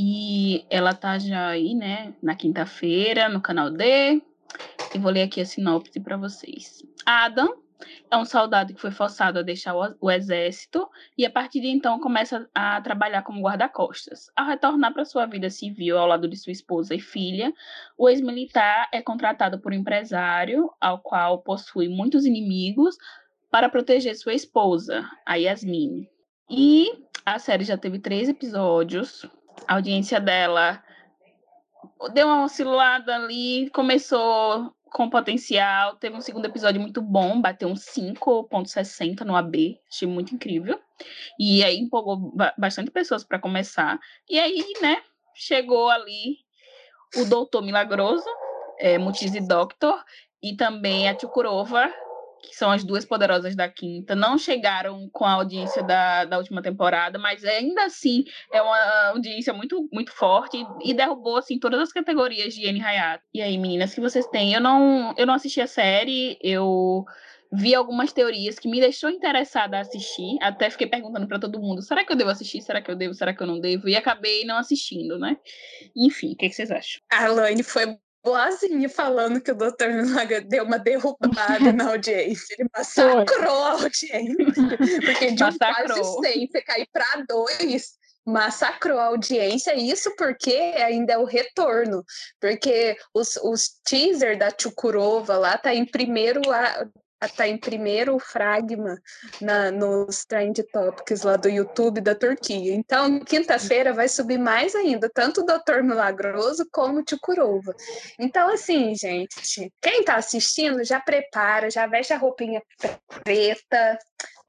[0.00, 4.22] E ela tá já aí, né, na quinta-feira, no canal D.
[4.94, 6.84] E vou ler aqui a sinopse para vocês.
[7.04, 7.52] Adam
[8.08, 11.98] é um soldado que foi forçado a deixar o, exército e a partir de então
[11.98, 14.30] começa a trabalhar como guarda-costas.
[14.36, 17.52] Ao retornar para sua vida civil ao lado de sua esposa e filha,
[17.96, 22.96] o ex-militar é contratado por um empresário ao qual possui muitos inimigos
[23.50, 26.06] para proteger sua esposa, a Yasmin.
[26.48, 26.88] E
[27.26, 29.26] a série já teve três episódios,
[29.66, 30.82] a audiência dela
[32.12, 37.74] deu uma oscilada ali, começou com potencial, teve um segundo episódio muito bom, bateu um
[37.74, 40.80] 5.60 no AB, achei muito incrível.
[41.38, 43.98] E aí empolgou bastante pessoas para começar.
[44.28, 45.02] E aí, né,
[45.34, 46.38] chegou ali
[47.16, 48.28] o Doutor Milagroso,
[48.78, 50.02] é, Mutizi Doctor,
[50.42, 51.92] e também a Chukurova,
[52.42, 56.62] que são as duas poderosas da quinta, não chegaram com a audiência da, da última
[56.62, 61.92] temporada, mas ainda assim é uma audiência muito, muito forte e, derrubou assim todas as
[61.92, 63.24] categorias de Anne Hayato.
[63.32, 64.52] E aí, meninas, que vocês têm?
[64.52, 67.04] Eu não, eu não assisti a série, eu
[67.52, 71.82] vi algumas teorias que me deixou interessada a assistir, até fiquei perguntando para todo mundo,
[71.82, 72.60] será que eu devo assistir?
[72.60, 73.14] Será que eu devo?
[73.14, 73.88] Será que eu não devo?
[73.88, 75.36] E acabei não assistindo, né?
[75.96, 77.00] Enfim, o que, que vocês acham?
[77.10, 79.88] A Laine foi boazinha falando que o Dr.
[79.88, 82.54] Milagre deu uma derrubada na audiência.
[82.58, 84.78] Ele massacrou a audiência.
[85.04, 85.98] Porque de massacrou.
[85.98, 87.92] um quase 100 você cair para dois,
[88.26, 89.74] massacrou a audiência.
[89.74, 92.04] Isso porque ainda é o retorno.
[92.40, 96.42] Porque os, os teaser da Chukurova lá tá em primeiro
[97.26, 99.00] está em primeiro fragma
[99.40, 102.74] na, nos Trend Topics lá do YouTube da Turquia.
[102.74, 107.74] Então, quinta-feira vai subir mais ainda, tanto o Doutor Milagroso como o Tchukurova.
[108.18, 112.62] Então, assim, gente, quem está assistindo, já prepara, já veste a roupinha
[113.24, 113.98] preta,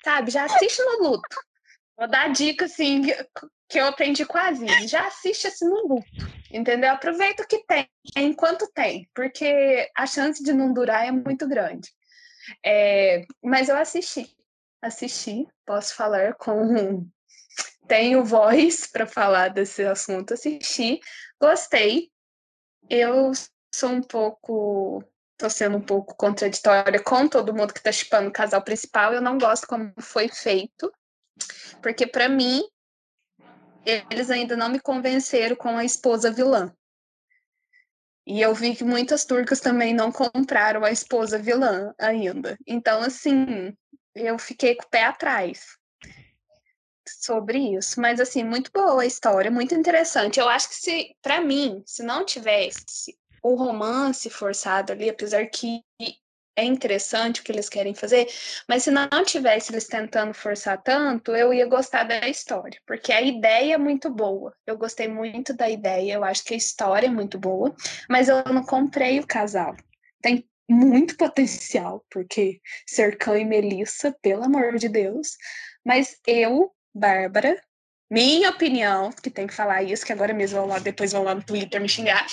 [0.04, 0.32] sabe?
[0.32, 1.50] Já assiste no luto.
[1.98, 3.08] Vou dar dica, assim,
[3.68, 4.66] que eu aprendi quase.
[4.88, 6.08] Já assiste assim no luto,
[6.52, 6.92] entendeu?
[6.92, 7.88] Aproveita o que tem,
[8.18, 11.90] enquanto tem, porque a chance de não durar é muito grande.
[12.66, 14.36] É, mas eu assisti,
[14.82, 17.08] assisti, posso falar com.
[17.88, 21.00] Tenho voz para falar desse assunto, assisti,
[21.42, 22.12] gostei.
[22.90, 23.32] Eu
[23.74, 25.04] sou um pouco.
[25.38, 29.14] Tô sendo um pouco contraditória com todo mundo que tá chipando o casal principal.
[29.14, 30.92] Eu não gosto como foi feito,
[31.82, 32.62] porque para mim
[34.10, 36.74] eles ainda não me convenceram com a esposa vilã.
[38.26, 42.58] E eu vi que muitas turcas também não compraram a esposa vilã ainda.
[42.68, 43.74] Então, assim,
[44.16, 45.78] eu fiquei com o pé atrás
[47.08, 48.00] sobre isso.
[48.00, 50.40] Mas, assim, muito boa a história, muito interessante.
[50.40, 55.82] Eu acho que, se, para mim, se não tivesse o romance forçado ali, apesar que
[56.60, 58.28] é interessante o que eles querem fazer,
[58.68, 63.22] mas se não tivesse eles tentando forçar tanto, eu ia gostar da história, porque a
[63.22, 64.54] ideia é muito boa.
[64.68, 67.74] Eu gostei muito da ideia, eu acho que a história é muito boa,
[68.10, 69.76] mas eu não comprei o casal.
[70.22, 75.38] Tem muito potencial, porque Sercão e Melissa, pelo amor de Deus,
[75.86, 77.60] mas eu, Bárbara,
[78.12, 81.34] minha opinião, que tem que falar isso, que agora mesmo vão lá, depois vão lá
[81.34, 82.26] no Twitter me xingar.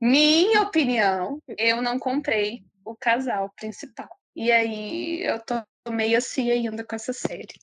[0.00, 4.08] Minha opinião, eu não comprei o casal principal.
[4.34, 7.54] E aí eu tô meio assim ainda com essa série.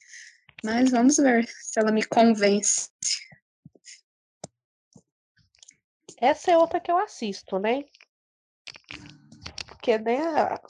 [0.63, 2.89] Mas vamos ver se ela me convence.
[6.17, 7.84] Essa é outra que eu assisto, né?
[9.67, 10.61] Porque né, a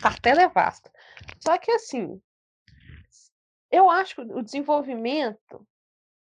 [0.00, 0.92] cartela é vasta.
[1.40, 2.20] Só que assim,
[3.70, 5.66] eu acho que o desenvolvimento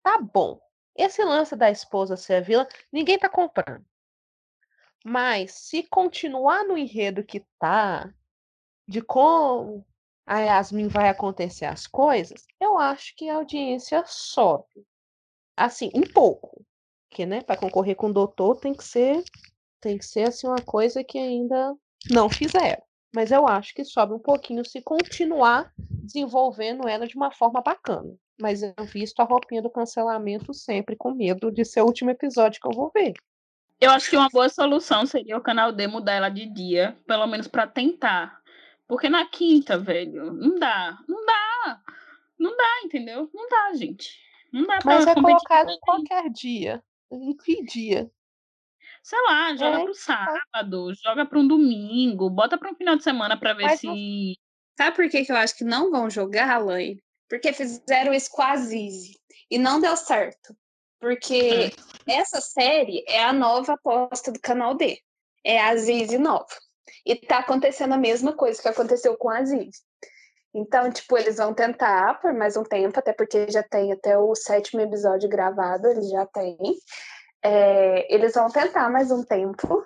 [0.03, 0.61] tá bom.
[0.97, 3.87] Esse lance da esposa ser a ninguém tá comprando.
[5.05, 8.13] Mas se continuar no enredo que tá,
[8.87, 9.85] de como
[10.27, 14.87] a Yasmin vai acontecer as coisas, eu acho que a audiência sobe.
[15.57, 16.65] Assim, um pouco.
[17.09, 19.23] Porque, né, para concorrer com o doutor tem que ser
[19.81, 21.77] tem que ser assim uma coisa que ainda
[22.09, 22.83] não fizeram.
[23.15, 28.15] Mas eu acho que sobe um pouquinho se continuar desenvolvendo ela de uma forma bacana.
[28.41, 32.61] Mas eu visto a roupinha do cancelamento sempre com medo de ser o último episódio
[32.61, 33.13] que eu vou ver.
[33.83, 37.27] Eu acho que uma boa solução seria o canal D mudar ela de dia, pelo
[37.27, 38.41] menos para tentar.
[38.87, 40.97] Porque na quinta, velho, não dá.
[41.09, 41.83] Não dá.
[42.39, 43.29] Não dá, entendeu?
[43.35, 44.21] Não dá, gente.
[44.53, 46.81] Não dá pra Mas é colocado em qualquer dia.
[47.11, 48.09] Em que dia?
[49.03, 53.03] Sei lá, joga é, pro sábado, joga para um domingo, bota para um final de
[53.03, 53.87] semana para ver Mas se.
[53.89, 53.97] Não...
[54.79, 57.03] Sabe por que, que eu acho que não vão jogar, Laine?
[57.29, 59.19] Porque fizeram isso com a Zizi
[59.51, 60.57] e não deu certo.
[61.03, 61.75] Porque
[62.07, 62.13] é.
[62.21, 65.01] essa série é a nova aposta do canal D.
[65.45, 66.47] É a Zizi nova.
[67.05, 69.83] E tá acontecendo a mesma coisa que aconteceu com a Zizi.
[70.55, 74.33] Então, tipo, eles vão tentar por mais um tempo, até porque já tem até o
[74.37, 76.57] sétimo episódio gravado, eles já têm.
[77.43, 79.85] É, eles vão tentar mais um tempo,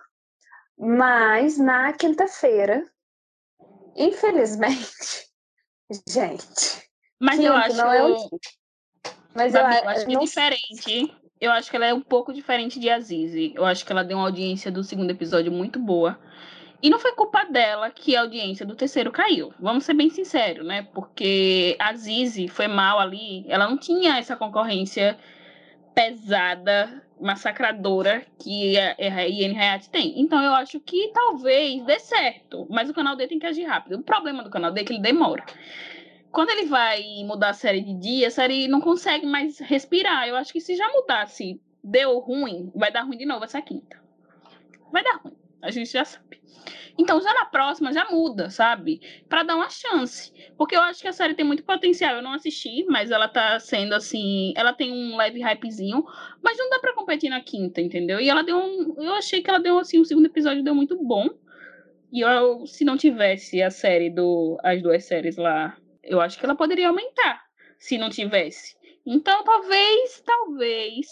[0.77, 2.85] mas na quinta-feira,
[3.95, 5.31] infelizmente,
[6.07, 6.91] gente.
[7.19, 8.29] Mas eu acho não é um
[9.37, 11.15] mas eu, eu, acho que é diferente.
[11.41, 13.53] Eu acho que ela é um pouco diferente de Azize.
[13.55, 16.19] Eu acho que ela deu uma audiência do segundo episódio muito boa.
[16.83, 19.53] E não foi culpa dela que a audiência do terceiro caiu.
[19.59, 20.87] Vamos ser bem sinceros, né?
[20.95, 23.45] Porque a Zizi foi mal ali.
[23.49, 25.19] Ela não tinha essa concorrência
[25.95, 30.21] pesada, massacradora que a Ian Hayat tem.
[30.21, 32.67] Então eu acho que talvez dê certo.
[32.71, 33.97] Mas o canal dele tem que agir rápido.
[33.97, 35.45] O problema do canal dele é que ele demora
[36.37, 40.29] quando ele vai mudar a série de dia, a série não consegue mais respirar.
[40.29, 43.99] Eu acho que se já mudasse, deu ruim, vai dar ruim de novo essa quinta.
[44.93, 45.33] Vai dar ruim,
[45.63, 46.39] a gente já sabe.
[46.99, 49.01] Então, já na próxima, já muda, sabe?
[49.31, 50.31] Para dar uma chance.
[50.59, 52.17] Porque eu acho que a série tem muito potencial.
[52.17, 54.53] Eu não assisti, mas ela tá sendo assim.
[54.57, 56.05] Ela tem um leve hypezinho,
[56.43, 58.21] mas não dá para competir na quinta, entendeu?
[58.21, 58.95] E ela deu um.
[58.99, 59.99] Eu achei que ela deu assim.
[59.99, 61.31] O segundo episódio deu muito bom.
[62.13, 64.59] E eu, se não tivesse a série do.
[64.63, 65.75] As duas séries lá
[66.07, 67.45] eu acho que ela poderia aumentar
[67.79, 68.77] se não tivesse.
[69.05, 71.07] Então, talvez, talvez,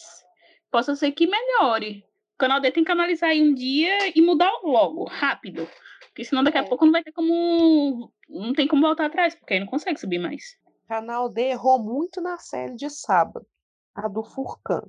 [0.71, 2.05] possa ser que melhore.
[2.35, 5.69] O canal D tem que analisar aí um dia e mudar logo, rápido.
[6.09, 6.69] Porque senão daqui a é.
[6.69, 8.13] pouco não vai ter como.
[8.29, 10.57] Não tem como voltar atrás, porque aí não consegue subir mais.
[10.67, 13.47] O canal D errou muito na série de sábado,
[13.95, 14.83] a do Furcan.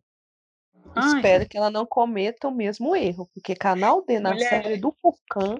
[0.95, 1.15] Ai.
[1.15, 4.49] Espero que ela não cometa o mesmo erro, porque canal D na Mulher.
[4.49, 5.59] série do Furcan,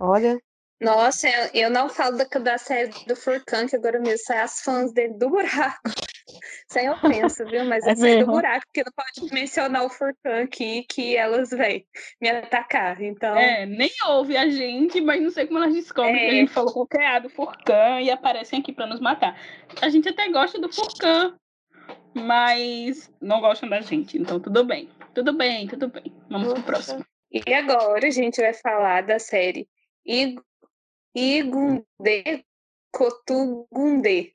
[0.00, 0.40] olha,
[0.84, 4.92] nossa, eu não falo da, da série do Furcan, que agora mesmo sai as fãs
[4.92, 5.80] dele do buraco.
[6.68, 7.64] Sem ofensa, viu?
[7.64, 11.50] Mas é, é sai do buraco, porque não pode mencionar o Furcan aqui, que elas
[11.50, 11.86] vêm
[12.20, 13.00] me atacar.
[13.00, 13.36] Então...
[13.36, 16.18] É, nem ouve a gente, mas não sei como elas descobrem é.
[16.18, 19.38] que a gente falou qualquer A do Furcan e aparecem aqui para nos matar.
[19.80, 21.34] A gente até gosta do Furcan,
[22.14, 24.90] mas não gostam da gente, então tudo bem.
[25.14, 26.12] Tudo bem, tudo bem.
[26.28, 27.04] Vamos pro próximo.
[27.30, 29.66] E agora a gente vai falar da série
[31.14, 32.44] Igunde
[32.90, 34.34] Kotugunde.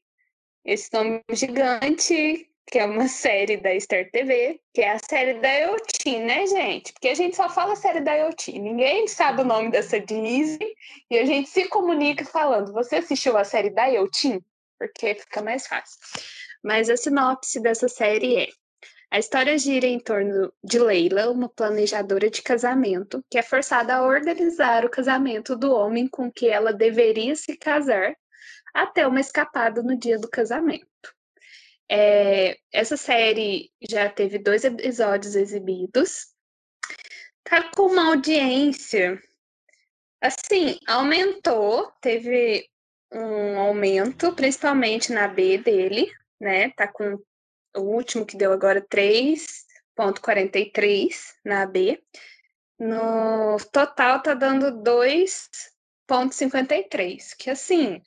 [0.64, 5.52] Esse nome gigante, que é uma série da Star TV, que é a série da
[5.52, 6.94] Yotin, né, gente?
[6.94, 10.74] Porque a gente só fala série da Yotin, ninguém sabe o nome dessa Disney,
[11.10, 14.40] e a gente se comunica falando, você assistiu a série da Yotin?
[14.78, 16.00] Porque fica mais fácil.
[16.64, 18.48] Mas a sinopse dessa série é
[19.12, 24.04] a história gira em torno de Leila, uma planejadora de casamento, que é forçada a
[24.04, 28.16] organizar o casamento do homem com que ela deveria se casar
[28.74, 30.88] a ter uma escapada no dia do casamento.
[31.92, 36.28] É, essa série já teve dois episódios exibidos.
[37.44, 39.20] Tá com uma audiência.
[40.22, 42.70] Assim, aumentou, teve
[43.12, 46.70] um aumento, principalmente na B dele, né?
[46.72, 47.20] Tá com
[47.76, 52.04] o último que deu agora 3,43 na B.
[52.78, 58.02] No total tá dando 2,53, que assim,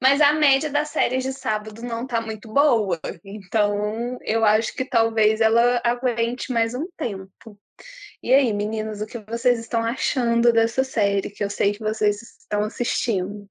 [0.00, 3.00] mas a média das séries de sábado não tá muito boa.
[3.24, 7.58] Então, eu acho que talvez ela aguente mais um tempo.
[8.22, 12.22] E aí, meninas, o que vocês estão achando dessa série que eu sei que vocês
[12.22, 13.48] estão assistindo?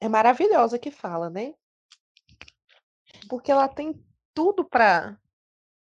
[0.00, 1.54] É maravilhosa que fala, né?
[3.28, 4.00] Porque ela tem
[4.34, 5.18] tudo para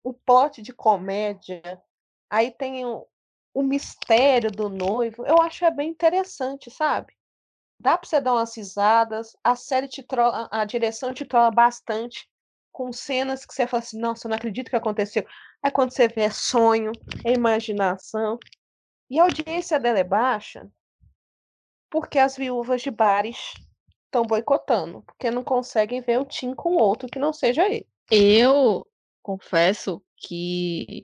[0.04, 1.62] o plot de comédia.
[2.30, 3.08] Aí tem o,
[3.54, 5.26] o mistério do noivo.
[5.26, 7.14] Eu acho é bem interessante, sabe?
[7.80, 9.36] Dá para você dar umas risadas.
[9.44, 12.30] A série te trola, a direção te trola bastante
[12.72, 15.26] com cenas que você fala assim, nossa, eu não acredito que aconteceu.
[15.62, 16.92] Aí quando você vê é sonho,
[17.26, 18.38] é imaginação.
[19.10, 20.70] E a audiência dela é baixa
[21.90, 23.38] porque as viúvas de bares
[24.10, 27.88] estão boicotando, porque não conseguem ver o Tim com outro que não seja ele.
[28.12, 28.86] Eu
[29.22, 31.04] confesso que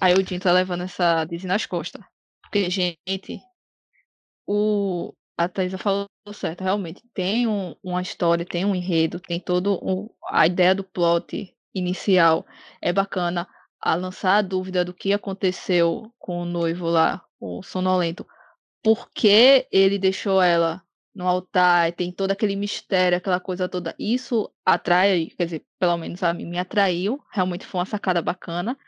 [0.00, 2.02] a Eudin tá levando essa Disney nas costas.
[2.42, 3.40] Porque, gente,
[4.46, 7.02] o, a Thaisa falou certo, realmente.
[7.12, 12.46] Tem um, uma história, tem um enredo, tem todo um, a ideia do plot inicial.
[12.80, 13.48] É bacana
[13.80, 18.26] a lançar a dúvida do que aconteceu com o noivo lá, o sonolento.
[18.82, 20.85] Por que ele deixou ela
[21.16, 21.92] no altar?
[21.92, 23.94] Tem todo aquele mistério, aquela coisa toda.
[23.98, 27.18] Isso atrai, quer dizer, pelo menos a mim me atraiu.
[27.32, 28.78] Realmente foi uma sacada bacana.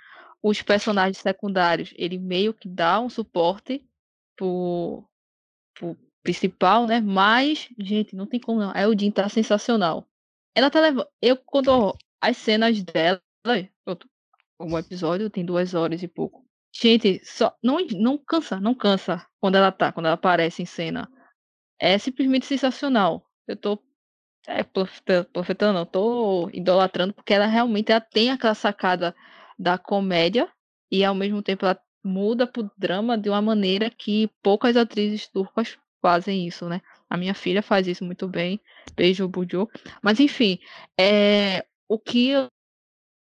[0.42, 3.82] Os personagens secundários, ele meio que dá um suporte
[4.36, 5.02] pro,
[5.74, 7.00] pro principal, né?
[7.00, 8.72] Mas, gente, não tem como não.
[8.74, 10.06] A Eudin tá sensacional.
[10.54, 11.08] Ela tá levando.
[11.22, 13.20] Eu, quando as cenas dela.
[14.60, 16.44] O episódio tem duas horas e pouco.
[16.74, 17.56] Gente, só.
[17.62, 21.08] Não, não cansa, não cansa quando ela tá, quando ela aparece em cena.
[21.80, 23.24] É simplesmente sensacional.
[23.46, 23.78] Eu tô.
[24.46, 29.14] É, profetando, não, tô idolatrando, porque ela realmente ela tem aquela sacada
[29.58, 30.48] da comédia
[30.90, 35.76] e ao mesmo tempo ela muda pro drama de uma maneira que poucas atrizes turcas
[36.00, 36.80] fazem isso, né?
[37.10, 38.60] A minha filha faz isso muito bem.
[38.94, 39.68] Beijo, Bujo.
[40.02, 40.58] Mas enfim,
[40.98, 42.46] é, o que eu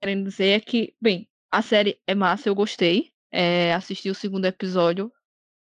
[0.02, 3.10] quero dizer é que, bem, a série é massa, eu gostei.
[3.30, 5.12] É, assisti o segundo episódio.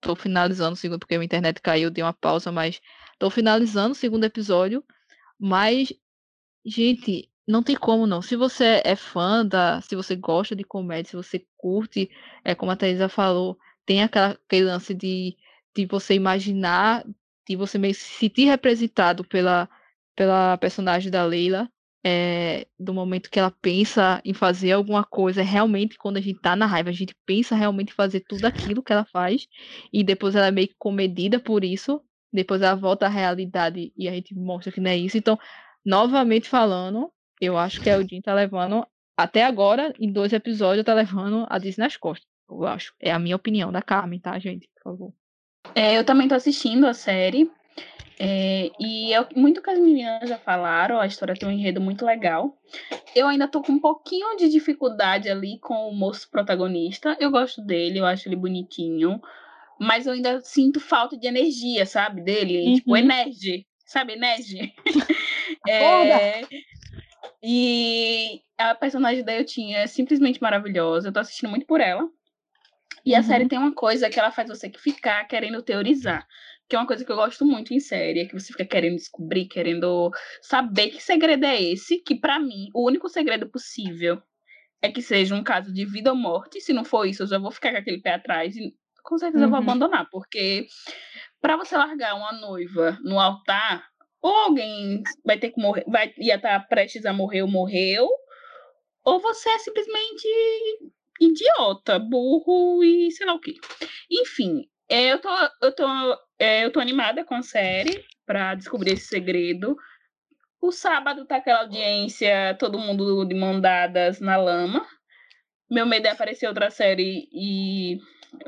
[0.02, 2.82] Tô finalizando o segundo, porque a internet caiu, dei uma pausa, mas
[3.20, 4.84] tô finalizando o segundo episódio.
[5.40, 5.94] Mas,
[6.66, 8.22] gente, não tem como não.
[8.22, 9.82] Se você é fã da.
[9.82, 12.10] Se você gosta de comédia, se você curte,
[12.44, 15.38] é como a Thaisa falou, tem aquela, aquele lance de
[15.76, 17.06] de você imaginar,
[17.48, 19.70] de você meio se sentir representado pela,
[20.16, 21.70] pela personagem da Leila,
[22.08, 26.56] é, do momento que ela pensa em fazer alguma coisa, realmente quando a gente tá
[26.56, 29.48] na raiva, a gente pensa realmente em fazer tudo aquilo que ela faz,
[29.92, 32.00] e depois ela é meio que comedida por isso,
[32.32, 35.18] depois ela volta à realidade e a gente mostra que não é isso.
[35.18, 35.40] Então,
[35.84, 38.86] novamente falando, eu acho que a Eudin tá levando,
[39.18, 42.28] até agora, em dois episódios, tá levando a Disney nas costas.
[42.48, 42.94] Eu acho.
[43.00, 44.70] É a minha opinião da Carmen, tá, gente?
[44.76, 45.14] Por favor.
[45.74, 47.50] É, eu também tô assistindo a série.
[48.20, 52.06] É, e é muito que as meninas já falaram, a história tem um enredo muito
[52.06, 52.58] legal.
[53.16, 57.16] Eu ainda tô com um pouquinho de dificuldade ali com o moço protagonista.
[57.20, 59.22] Eu gosto dele, eu acho ele bonitinho.
[59.80, 62.22] Mas eu ainda sinto falta de energia, sabe?
[62.22, 62.68] Dele.
[62.68, 62.74] Uhum.
[62.76, 63.66] Tipo, energia.
[63.86, 64.72] Sabe, energia?
[65.68, 66.42] é,
[67.44, 71.10] e a personagem da Eutinha é simplesmente maravilhosa.
[71.10, 72.10] Eu tô assistindo muito por ela.
[73.06, 73.50] E a série uhum.
[73.50, 76.26] tem uma coisa que ela faz você ficar querendo teorizar.
[76.68, 78.96] Que é uma coisa que eu gosto muito em série, é que você fica querendo
[78.96, 80.12] descobrir, querendo
[80.42, 84.22] saber que segredo é esse, que para mim, o único segredo possível
[84.82, 86.62] é que seja um caso de vida ou morte.
[86.62, 89.46] Se não for isso, eu já vou ficar com aquele pé atrás e com certeza
[89.46, 89.46] uhum.
[89.46, 89.64] eu vou uhum.
[89.64, 90.68] abandonar, porque
[91.40, 93.88] para você largar uma noiva no altar,
[94.22, 98.10] ou alguém vai ter que morrer, vai ia estar tá prestes a morrer ou morreu,
[99.04, 100.28] ou você é simplesmente
[101.22, 103.54] idiota, burro e sei lá o que.
[104.10, 105.30] Enfim, é, eu tô,
[105.62, 109.78] eu tô, é, eu tô animada com a série para descobrir esse segredo.
[110.62, 114.86] O sábado tá aquela audiência, todo mundo de mão dadas na lama.
[115.70, 118.00] Meu medo é aparecer outra série e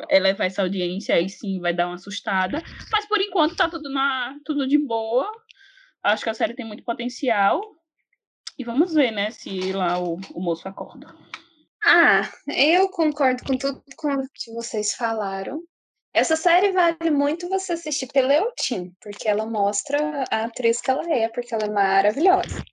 [0.09, 2.61] elevar essa audiência, aí sim vai dar uma assustada.
[2.91, 5.29] Mas por enquanto tá tudo, na, tudo de boa.
[6.03, 7.61] Acho que a série tem muito potencial.
[8.57, 11.15] E vamos ver, né, se lá o, o moço acorda.
[11.85, 15.61] Ah, eu concordo com tudo com que vocês falaram.
[16.17, 21.07] Essa série vale muito você assistir pela Eutin, porque ela mostra a atriz que ela
[21.13, 22.65] é, porque ela é maravilhosa.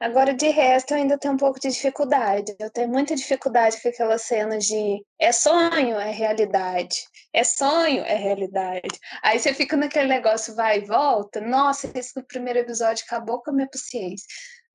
[0.00, 2.56] Agora, de resto, eu ainda tenho um pouco de dificuldade.
[2.58, 6.96] Eu tenho muita dificuldade com aquelas cenas de é sonho, é realidade.
[7.30, 8.98] É sonho, é realidade.
[9.22, 11.42] Aí você fica naquele negócio vai e volta.
[11.42, 14.26] Nossa, esse no primeiro episódio acabou com a minha paciência.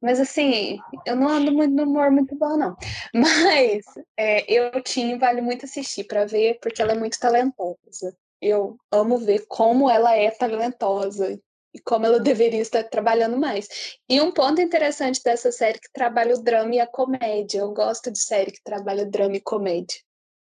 [0.06, 2.78] Mas assim, eu não ando muito no humor muito bom, não.
[3.12, 3.84] Mas
[4.16, 8.16] é, eu tinha, vale muito assistir para ver, porque ela é muito talentosa.
[8.40, 11.42] Eu amo ver como ela é talentosa
[11.74, 13.98] e como ela deveria estar trabalhando mais.
[14.08, 17.62] E um ponto interessante dessa série que trabalha o drama e a comédia.
[17.62, 19.98] Eu gosto de série que trabalha drama e comédia.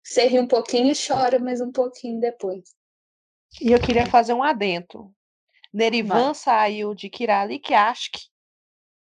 [0.02, 2.64] Você ri um pouquinho e chora, mas um pouquinho depois.
[3.60, 5.12] E eu queria fazer um adentro.
[5.74, 6.36] Nerivan Vai.
[6.36, 8.30] saiu de Kirali Kiashk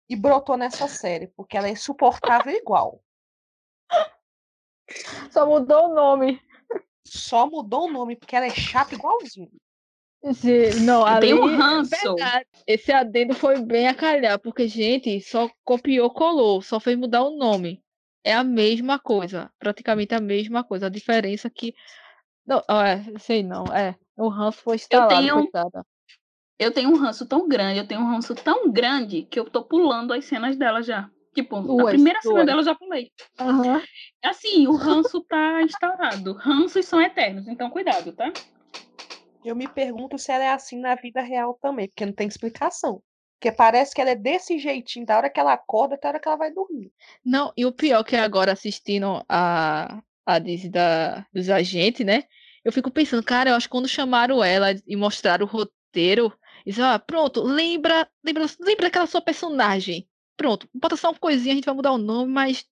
[0.09, 3.01] e brotou nessa série, porque ela é insuportável igual.
[5.31, 6.41] Só mudou o nome.
[7.05, 9.49] Só mudou o nome, porque ela é chata igualzinho.
[10.83, 12.15] Não, ali, Tem um ranço.
[12.65, 17.37] esse adendo foi bem a calhar, porque, gente, só copiou, colou, só fez mudar o
[17.37, 17.83] nome.
[18.23, 20.87] É a mesma coisa, praticamente a mesma coisa.
[20.87, 21.75] A diferença é que.
[22.43, 23.95] Não, é, sei não, é.
[24.17, 25.85] O ranço foi instalado, eu tenho, coitada
[26.57, 29.63] eu tenho um ranço tão grande, eu tenho um ranço tão grande que eu tô
[29.63, 31.09] pulando as cenas dela já.
[31.33, 33.11] Tipo, a primeira cena dela eu já pulei.
[33.41, 33.81] Uhum.
[34.23, 36.33] Assim, o ranço tá instaurado.
[36.33, 38.31] Ranços são eternos, então cuidado, tá?
[39.43, 43.01] Eu me pergunto se ela é assim na vida real também, porque não tem explicação.
[43.37, 46.19] Porque parece que ela é desse jeitinho, da hora que ela acorda até a hora
[46.19, 46.91] que ela vai dormir.
[47.23, 52.23] Não, e o pior que é agora assistindo a, a Disney da, dos agentes, né?
[52.63, 56.33] Eu fico pensando, cara, eu acho que quando chamaram ela e mostraram o roteiro,
[56.65, 60.07] diz, ah, pronto, lembra, lembra, lembra aquela sua personagem.
[60.35, 62.65] Pronto, bota só uma coisinha, a gente vai mudar o nome, mas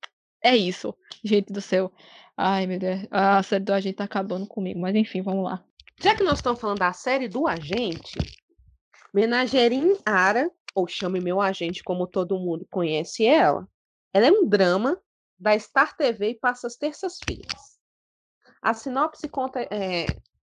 [0.43, 0.93] é isso.
[1.23, 1.91] Gente do céu.
[2.35, 3.07] Ai, meu Deus.
[3.11, 5.63] A série do agente tá acabando comigo, mas enfim, vamos lá.
[6.01, 8.17] Já que nós estamos falando da série do agente,
[9.13, 13.67] Menagerim Ara, ou Chame Meu Agente, como todo mundo conhece ela,
[14.11, 14.99] ela é um drama
[15.39, 17.77] da Star TV e passa as terças-feiras.
[18.61, 20.05] A sinopse conta é,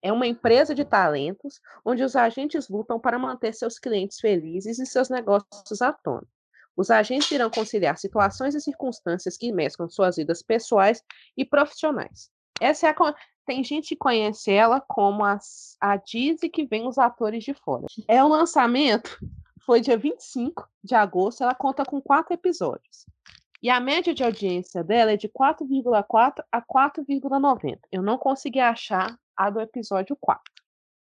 [0.05, 4.85] é uma empresa de talentos onde os agentes lutam para manter seus clientes felizes e
[4.85, 6.27] seus negócios à tona.
[6.77, 11.01] Os agentes irão conciliar situações e circunstâncias que mesclam suas vidas pessoais
[11.35, 12.29] e profissionais.
[12.61, 13.15] Essa é a
[13.47, 15.39] tem gente que conhece ela como a,
[15.81, 17.87] a Dizzy que vem os atores de fora.
[18.07, 19.17] É o lançamento
[19.65, 23.07] foi dia 25 de agosto, ela conta com quatro episódios.
[23.59, 27.79] E a média de audiência dela é de 4,4 a 4,90.
[27.91, 30.43] Eu não consegui achar a do episódio 4.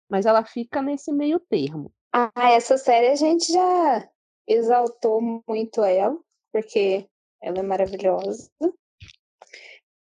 [0.09, 1.91] Mas ela fica nesse meio termo.
[2.13, 4.09] Ah, essa série a gente já
[4.47, 6.17] exaltou muito ela,
[6.51, 7.07] porque
[7.41, 8.49] ela é maravilhosa.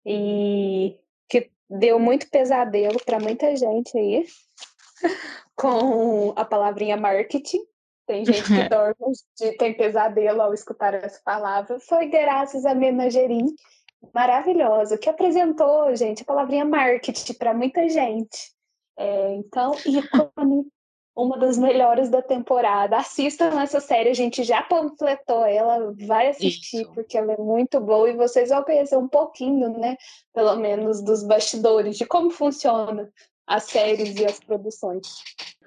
[0.05, 0.99] E
[1.29, 4.25] que deu muito pesadelo para muita gente aí
[5.55, 7.63] com a palavrinha marketing.
[8.07, 11.79] Tem gente que dorme de tem pesadelo ao escutar essa palavra.
[11.79, 13.55] Foi graças a Menagerim,
[14.13, 18.51] maravilhosa, que apresentou, gente, a palavrinha marketing para muita gente.
[18.97, 20.65] É, então, ícone,
[21.15, 22.97] uma das melhores da temporada.
[22.97, 26.93] Assistam essa série, a gente já panfletou ela, vai assistir, Isso.
[26.93, 29.97] porque ela é muito boa e vocês vão conhecer um pouquinho, né?
[30.33, 33.09] Pelo menos dos bastidores, de como funciona
[33.45, 35.07] as séries e as produções.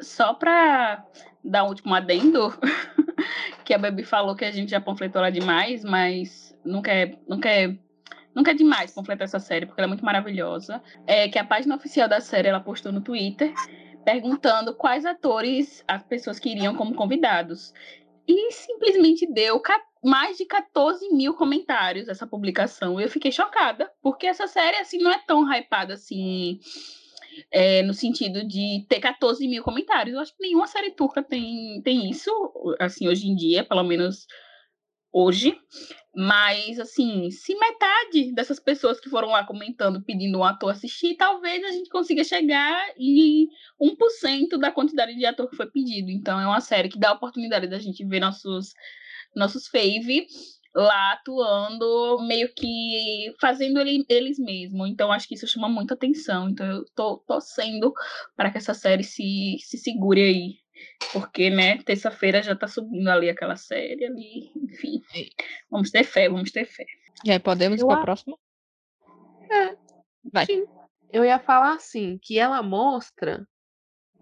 [0.00, 1.04] Só para
[1.42, 2.52] dar um último adendo,
[3.64, 7.38] que a Baby falou que a gente já panfletou ela demais, mas não quer, não
[7.38, 7.78] quer
[8.34, 10.82] Nunca é demais completar essa série, porque ela é muito maravilhosa.
[11.06, 13.52] É que a página oficial da série ela postou no Twitter
[14.04, 17.72] perguntando quais atores as pessoas queriam como convidados.
[18.26, 19.60] E simplesmente deu
[20.02, 23.00] mais de 14 mil comentários essa publicação.
[23.00, 26.58] Eu fiquei chocada, porque essa série assim não é tão hypada assim.
[27.50, 30.14] É, no sentido de ter 14 mil comentários.
[30.14, 32.30] Eu acho que nenhuma série turca tem, tem isso,
[32.78, 34.28] assim, hoje em dia, pelo menos
[35.14, 35.56] hoje.
[36.16, 41.64] Mas, assim, se metade dessas pessoas que foram lá comentando, pedindo um ator assistir, talvez
[41.64, 43.48] a gente consiga chegar em
[43.80, 46.10] 1% da quantidade de ator que foi pedido.
[46.10, 48.74] Então, é uma série que dá a oportunidade da gente ver nossos,
[49.34, 50.26] nossos fave
[50.74, 54.88] lá atuando, meio que fazendo ele, eles mesmos.
[54.88, 56.48] Então, acho que isso chama muita atenção.
[56.48, 57.92] Então, eu tô torcendo
[58.36, 60.63] para que essa série se, se segure aí
[61.12, 65.00] porque, né, terça-feira já tá subindo ali aquela série ali, enfim.
[65.70, 66.86] Vamos ter fé, vamos ter fé.
[67.24, 68.36] E aí, podemos ir para a próxima?
[69.50, 69.76] É,
[70.32, 70.46] Vai.
[70.46, 70.64] Sim.
[71.12, 73.46] Eu ia falar assim, que ela mostra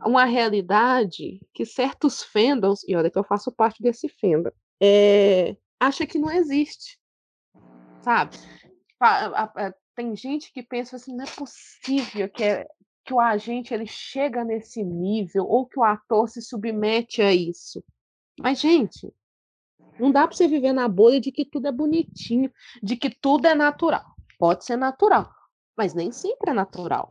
[0.04, 4.50] uma realidade que certos fandoms, e olha que eu faço parte desse fandom,
[4.80, 6.98] é, acha que não existe.
[8.02, 8.36] Sabe?
[9.94, 12.66] Tem gente que pensa assim, não é possível que é
[13.04, 17.82] que o agente ele chega nesse nível ou que o ator se submete a isso.
[18.40, 19.12] Mas, gente,
[19.98, 22.50] não dá para você viver na bolha de que tudo é bonitinho,
[22.82, 24.04] de que tudo é natural.
[24.38, 25.30] Pode ser natural,
[25.76, 27.08] mas nem sempre é natural.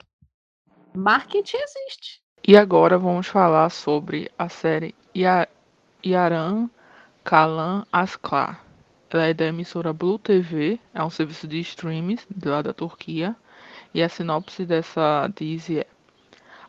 [0.93, 2.21] Marketing existe.
[2.45, 4.95] E agora vamos falar sobre a série
[6.03, 6.69] Yaran
[7.23, 8.65] Kalan Asklar.
[9.09, 13.35] Ela é da emissora Blue TV, é um serviço de streams lá da Turquia.
[13.93, 15.85] E a sinopse dessa diz é: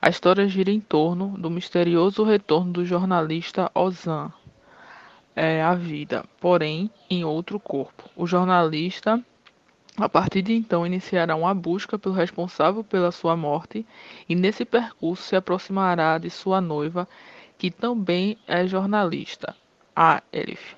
[0.01, 4.33] A história gira em torno do misterioso retorno do jornalista Ozan
[5.35, 8.09] é, à vida, porém em outro corpo.
[8.17, 9.23] O jornalista,
[9.97, 13.87] a partir de então, iniciará uma busca pelo responsável pela sua morte
[14.29, 17.09] e nesse percurso se aproximará de sua noiva,
[17.57, 19.55] que também é jornalista,
[19.95, 20.75] a Elif.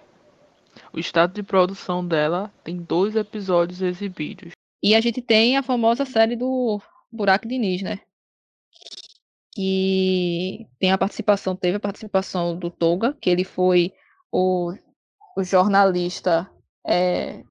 [0.92, 4.52] O estado de produção dela tem dois episódios exibidos.
[4.84, 6.78] E a gente tem a famosa série do
[7.10, 8.00] Buraco Diniz, né?
[9.54, 13.94] Que tem a participação, teve a participação do Toga, que ele foi
[14.30, 14.74] o,
[15.38, 16.50] o jornalista,
[16.86, 17.42] é,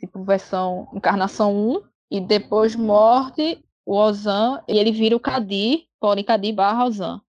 [0.00, 6.24] tipo versão encarnação 1, e depois morte o Ozan, e ele vira o Kadir, porém
[6.24, 7.20] Kadir barra Ozan.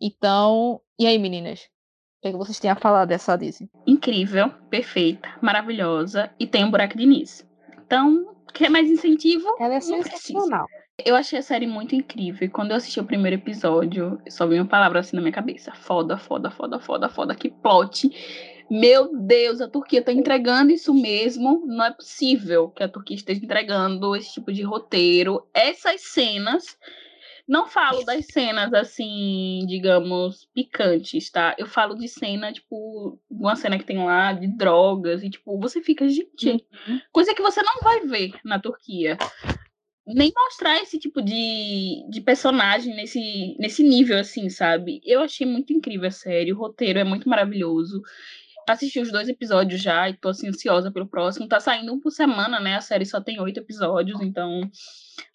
[0.00, 1.60] Então, e aí meninas?
[1.60, 3.68] O que, é que vocês têm a falar dessa Disney?
[3.86, 7.46] Incrível, perfeita, maravilhosa, e tem um buraco de início.
[7.86, 9.48] Então, Quer mais incentivo?
[9.58, 10.66] Ela é sensacional.
[11.04, 12.46] Eu achei a série muito incrível.
[12.46, 15.72] E quando eu assisti o primeiro episódio, só vi uma palavra assim na minha cabeça.
[15.74, 17.34] Foda, foda, foda, foda, foda.
[17.34, 18.08] Que plot.
[18.70, 21.64] Meu Deus, a Turquia tá entregando isso mesmo.
[21.66, 25.44] Não é possível que a Turquia esteja entregando esse tipo de roteiro.
[25.52, 26.78] Essas cenas
[27.46, 31.54] não falo das cenas assim, digamos, picantes, tá?
[31.58, 35.82] Eu falo de cena, tipo, uma cena que tem lá de drogas e, tipo, você
[35.82, 37.00] fica, gente, uhum.
[37.12, 39.18] coisa que você não vai ver na Turquia.
[40.06, 45.00] Nem mostrar esse tipo de, de personagem nesse, nesse nível, assim, sabe?
[45.04, 48.02] Eu achei muito incrível a série, o roteiro é muito maravilhoso.
[48.66, 51.48] Assisti os dois episódios já e tô assim, ansiosa pelo próximo.
[51.48, 52.76] Tá saindo um por semana, né?
[52.76, 54.70] A série só tem oito episódios, então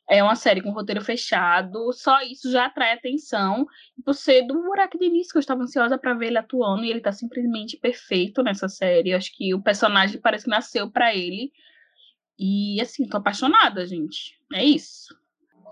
[0.09, 3.67] é uma série com roteiro fechado, só isso já atrai atenção.
[4.03, 4.59] Por ser do
[4.97, 8.41] de Início, que eu estava ansiosa para ver ele atuando, e ele tá simplesmente perfeito
[8.41, 9.13] nessa série.
[9.13, 11.51] Acho que o personagem parece que nasceu para ele.
[12.37, 14.39] E assim, tô apaixonada, gente.
[14.51, 15.15] É isso.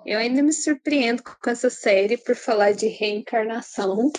[0.05, 4.11] Eu ainda me surpreendo com essa série por falar de reencarnação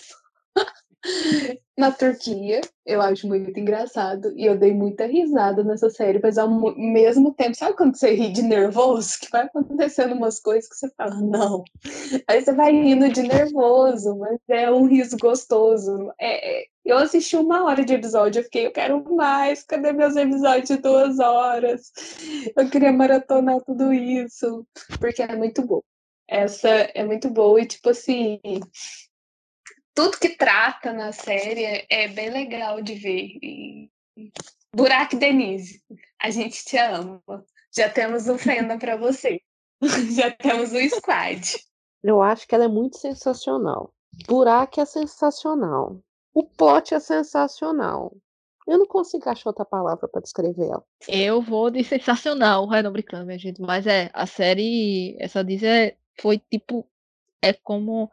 [1.79, 2.61] na Turquia.
[2.85, 4.33] Eu acho muito engraçado.
[4.37, 8.33] E eu dei muita risada nessa série, mas ao mesmo tempo, sabe quando você ri
[8.33, 9.19] de nervoso?
[9.21, 11.63] Que vai acontecendo umas coisas que você fala, não.
[12.27, 16.13] Aí você vai rindo de nervoso, mas é um riso gostoso.
[16.19, 20.17] É, é eu assisti uma hora de episódio, eu fiquei, eu quero mais, cadê meus
[20.17, 21.93] episódios de duas horas?
[22.57, 24.67] Eu queria maratonar tudo isso,
[24.99, 25.83] porque é muito bom.
[26.27, 28.41] Essa é muito boa e, tipo assim,
[29.99, 33.37] tudo que trata na série é bem legal de ver.
[33.43, 33.91] E...
[34.73, 35.83] Buraco Denise,
[36.23, 37.21] a gente te ama.
[37.77, 39.41] Já temos um fenda para você.
[40.15, 41.43] Já temos um squad.
[42.01, 43.93] Eu acho que ela é muito sensacional.
[44.29, 45.99] Buraco é sensacional.
[46.33, 48.17] O plot é sensacional.
[48.69, 50.85] Eu não consigo achar outra palavra para descrever ela.
[51.09, 53.61] Eu vou de sensacional, é não brincando, minha gente.
[53.61, 56.87] Mas é, a série, essa diz é, foi tipo,
[57.43, 58.09] é como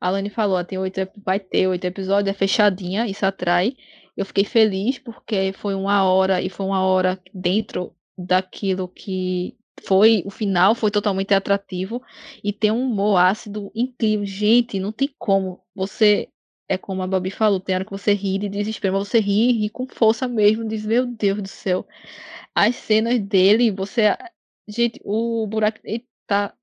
[0.00, 3.76] a Lani falou, tem oito, vai ter oito episódios, é fechadinha, isso atrai.
[4.16, 10.22] Eu fiquei feliz porque foi uma hora e foi uma hora dentro daquilo que foi
[10.26, 12.02] o final, foi totalmente atrativo
[12.44, 14.26] e tem um humor ácido incrível.
[14.26, 15.62] Gente, não tem como.
[15.74, 16.28] Você
[16.68, 19.52] é como a Babi falou, tem hora que você ri de desespero, mas você ri,
[19.52, 21.86] ri com força mesmo, diz, meu Deus do céu.
[22.54, 24.16] As cenas dele, você.
[24.68, 25.80] Gente, o buraco
[26.26, 26.54] tá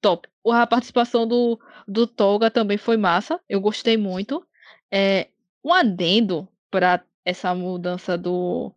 [0.00, 0.31] top.
[0.46, 3.40] A participação do, do Toga também foi massa.
[3.48, 4.44] Eu gostei muito.
[4.90, 5.28] É,
[5.64, 8.74] um adendo para essa mudança do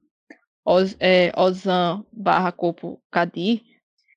[0.64, 3.64] Oz, é, Ozan barra Corpo Kadir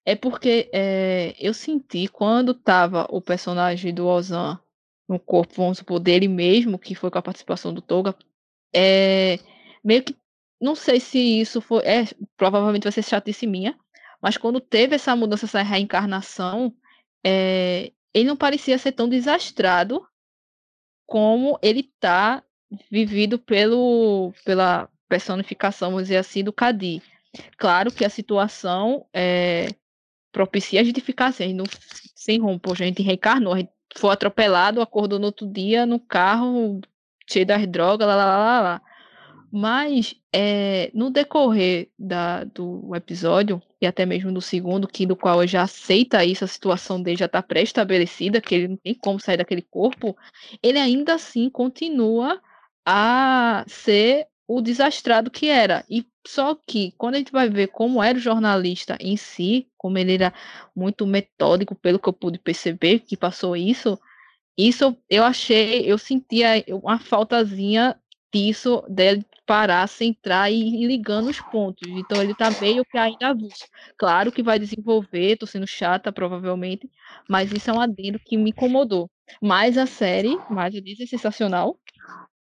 [0.04, 4.58] é porque é, eu senti quando tava o personagem do Ozan
[5.06, 8.14] no corpo, vamos supor, dele mesmo, que foi com a participação do Toga,
[8.74, 9.38] é,
[9.84, 10.16] meio que
[10.60, 11.82] não sei se isso foi.
[11.84, 12.04] É,
[12.36, 13.78] provavelmente vai ser chatice minha,
[14.20, 16.74] mas quando teve essa mudança, essa reencarnação,
[17.28, 20.02] é, ele não parecia ser tão desastrado
[21.06, 22.42] como ele tá
[22.90, 27.02] vivido pelo, pela personificação, vamos dizer assim, do Cadi.
[27.58, 29.68] Claro que a situação é,
[30.32, 31.02] propicia a gente
[31.54, 31.64] não,
[32.14, 36.80] sem rumo, a gente reencarnou, a gente foi atropelado, acordou no outro dia no carro,
[37.30, 38.82] cheio das drogas, lá, lá, lá, lá.
[39.50, 45.46] Mas é, no decorrer da, do episódio, e até mesmo do segundo, que do qual
[45.46, 49.38] já aceita isso, a situação dele já está pré-estabelecida, que ele não tem como sair
[49.38, 50.16] daquele corpo,
[50.62, 52.40] ele ainda assim continua
[52.84, 55.84] a ser o desastrado que era.
[55.88, 59.98] E só que quando a gente vai ver como era o jornalista em si, como
[59.98, 60.32] ele era
[60.74, 63.98] muito metódico, pelo que eu pude perceber, que passou isso,
[64.56, 67.94] isso eu achei, eu sentia uma faltazinha
[68.32, 71.88] disso, dele parar, centrar e ir ligando os pontos.
[71.88, 73.66] Então ele tá meio que ainda avulso.
[73.96, 76.90] Claro que vai desenvolver, tô sendo chata provavelmente,
[77.28, 79.10] mas isso é um adendo que me incomodou.
[79.42, 81.78] Mas a série, mais eu disse, é sensacional.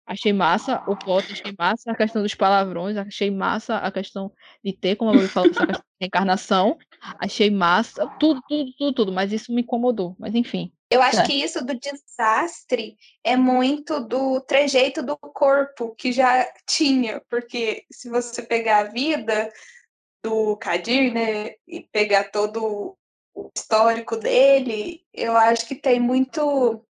[0.06, 4.32] Achei massa o plot, achei massa a questão dos palavrões, achei massa a questão
[4.64, 6.78] de ter, como eu falou, essa questão de reencarnação.
[7.18, 10.16] Achei massa, tudo, tudo, tudo, tudo, mas isso me incomodou.
[10.18, 10.72] Mas enfim.
[10.90, 11.26] Eu acho é.
[11.26, 18.08] que isso do desastre é muito do trejeito do corpo que já tinha, porque se
[18.08, 19.52] você pegar a vida
[20.22, 22.96] do Kadir, né, e pegar todo
[23.34, 26.84] o histórico dele, eu acho que tem muito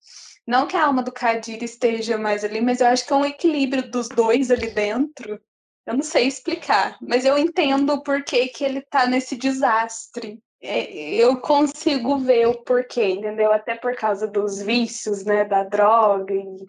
[0.46, 3.24] não que a alma do Kadir esteja mais ali, mas eu acho que é um
[3.24, 5.40] equilíbrio dos dois ali dentro.
[5.84, 10.40] Eu não sei explicar, mas eu entendo o porquê que ele tá nesse desastre.
[10.60, 13.52] É, eu consigo ver o porquê, entendeu?
[13.52, 16.66] Até por causa dos vícios, né, da droga e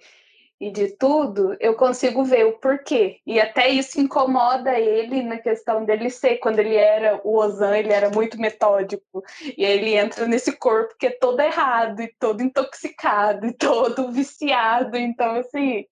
[0.59, 3.19] e de tudo, eu consigo ver o porquê.
[3.25, 6.38] E até isso incomoda ele na questão dele ser.
[6.38, 9.23] Quando ele era o Ozan, ele era muito metódico.
[9.55, 14.11] E aí ele entra nesse corpo que é todo errado, e todo intoxicado, e todo
[14.11, 14.97] viciado.
[14.97, 15.85] Então, assim,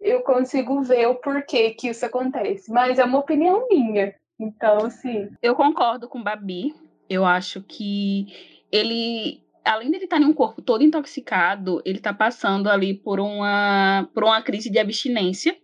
[0.00, 2.70] eu consigo ver o porquê que isso acontece.
[2.70, 4.12] Mas é uma opinião minha.
[4.40, 5.30] Então, assim.
[5.40, 6.74] Eu concordo com Babi.
[7.10, 8.26] Eu acho que
[8.72, 13.20] ele além de ele estar em um corpo todo intoxicado, ele está passando ali por
[13.20, 15.56] uma, por uma crise de abstinência,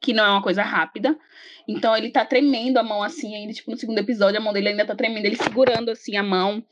[0.00, 1.16] que não é uma coisa rápida.
[1.66, 4.68] Então ele tá tremendo a mão assim, ainda, tipo, no segundo episódio, a mão dele
[4.68, 6.62] ainda tá tremendo, ele segurando assim a mão,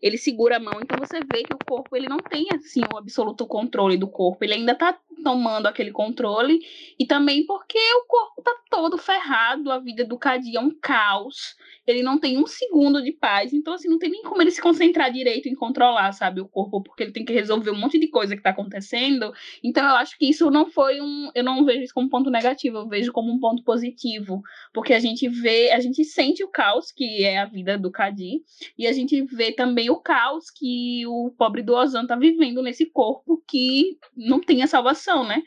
[0.00, 2.98] ele segura a mão, então você vê que o corpo ele não tem assim o
[2.98, 6.60] absoluto controle do corpo, ele ainda tá tomando aquele controle,
[6.98, 11.56] e também porque o corpo tá todo ferrado, a vida do Cadi é um caos,
[11.86, 14.60] ele não tem um segundo de paz, então assim, não tem nem como ele se
[14.60, 18.08] concentrar direito em controlar, sabe, o corpo, porque ele tem que resolver um monte de
[18.08, 21.82] coisa que tá acontecendo, então eu acho que isso não foi um, eu não vejo
[21.82, 24.42] isso como um ponto negativo, eu vejo como um ponto positivo,
[24.72, 28.42] porque a gente vê, a gente sente o caos que é a vida do Cadi,
[28.78, 32.86] e a gente vê também o caos que o pobre do Ozan tá vivendo nesse
[32.86, 35.42] corpo que não tem a salvação, né?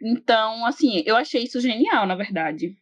[0.00, 2.76] Então, assim, eu achei isso genial, na verdade.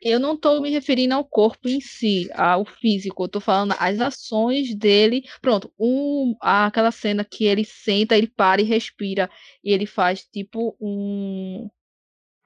[0.00, 4.00] Eu não estou me referindo ao corpo em si, ao físico, eu estou falando as
[4.00, 5.24] ações dele.
[5.40, 9.28] Pronto, um, aquela cena que ele senta, ele para e respira,
[9.62, 11.68] e ele faz tipo um,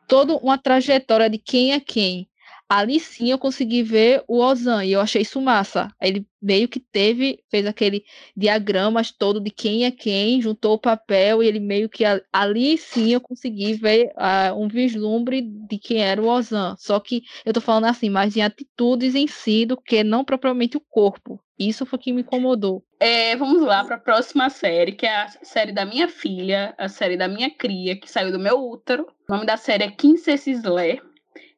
[0.08, 2.26] toda uma trajetória de quem é quem.
[2.74, 5.94] Ali sim eu consegui ver o Ozan e eu achei isso massa.
[6.00, 8.02] Ele meio que teve, fez aquele
[8.34, 12.02] diagramas todo de quem é quem, juntou o papel e ele meio que
[12.32, 16.74] ali sim eu consegui ver uh, um vislumbre de quem era o Ozan.
[16.78, 20.78] Só que eu tô falando assim, mais de atitudes em si do que não propriamente
[20.78, 21.38] o corpo.
[21.58, 22.82] Isso foi que me incomodou.
[22.98, 26.88] É, vamos lá para a próxima série, que é a série da minha filha, a
[26.88, 29.06] série da minha cria, que saiu do meu útero.
[29.28, 31.11] O nome da série é Princess Slayer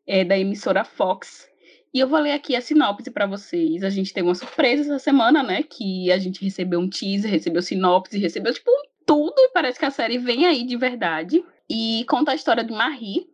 [0.07, 1.49] é, da emissora Fox.
[1.93, 3.85] E eu vou ler aqui a sinopse para vocês.
[3.85, 5.63] A gente teve uma surpresa essa semana, né?
[5.63, 8.71] Que a gente recebeu um teaser, recebeu sinopse, recebeu, tipo,
[9.07, 9.35] tudo.
[9.39, 11.45] E parece que a série vem aí de verdade.
[11.71, 13.29] E conta a história de Marie.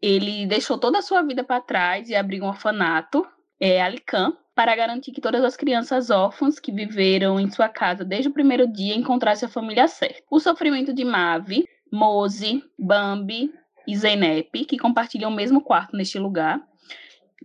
[0.00, 3.26] Ele deixou toda a sua vida para trás e abriu um orfanato,
[3.60, 8.28] é, Alican, para garantir que todas as crianças órfãs que viveram em sua casa desde
[8.28, 10.22] o primeiro dia encontrassem a família certa.
[10.30, 13.52] O sofrimento de Mavi, Mose, Bambi,
[13.86, 16.60] e Zeynep, que compartilham o mesmo quarto neste lugar,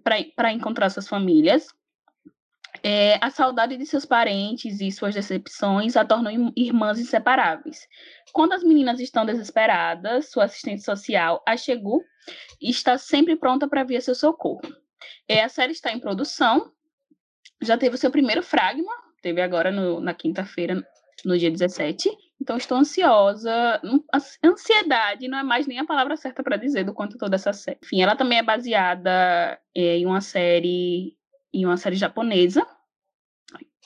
[0.04, 1.68] para encontrar suas famílias.
[2.84, 7.88] É, a saudade de seus parentes e suas decepções a tornam irmãs inseparáveis.
[8.34, 12.04] Quando as meninas estão desesperadas, sua assistente social, a Chegu,
[12.62, 14.62] está sempre pronta para vir a seu socorro.
[15.28, 16.72] É, a série está em produção,
[17.62, 20.86] já teve o seu primeiro fragma, teve agora no, na quinta-feira,
[21.24, 22.10] no dia 17,
[22.46, 23.82] então, estou ansiosa.
[24.44, 27.80] Ansiedade não é mais nem a palavra certa para dizer do quanto toda essa série.
[27.84, 31.18] Enfim, ela também é baseada é, em uma série
[31.52, 32.68] em uma série japonesa,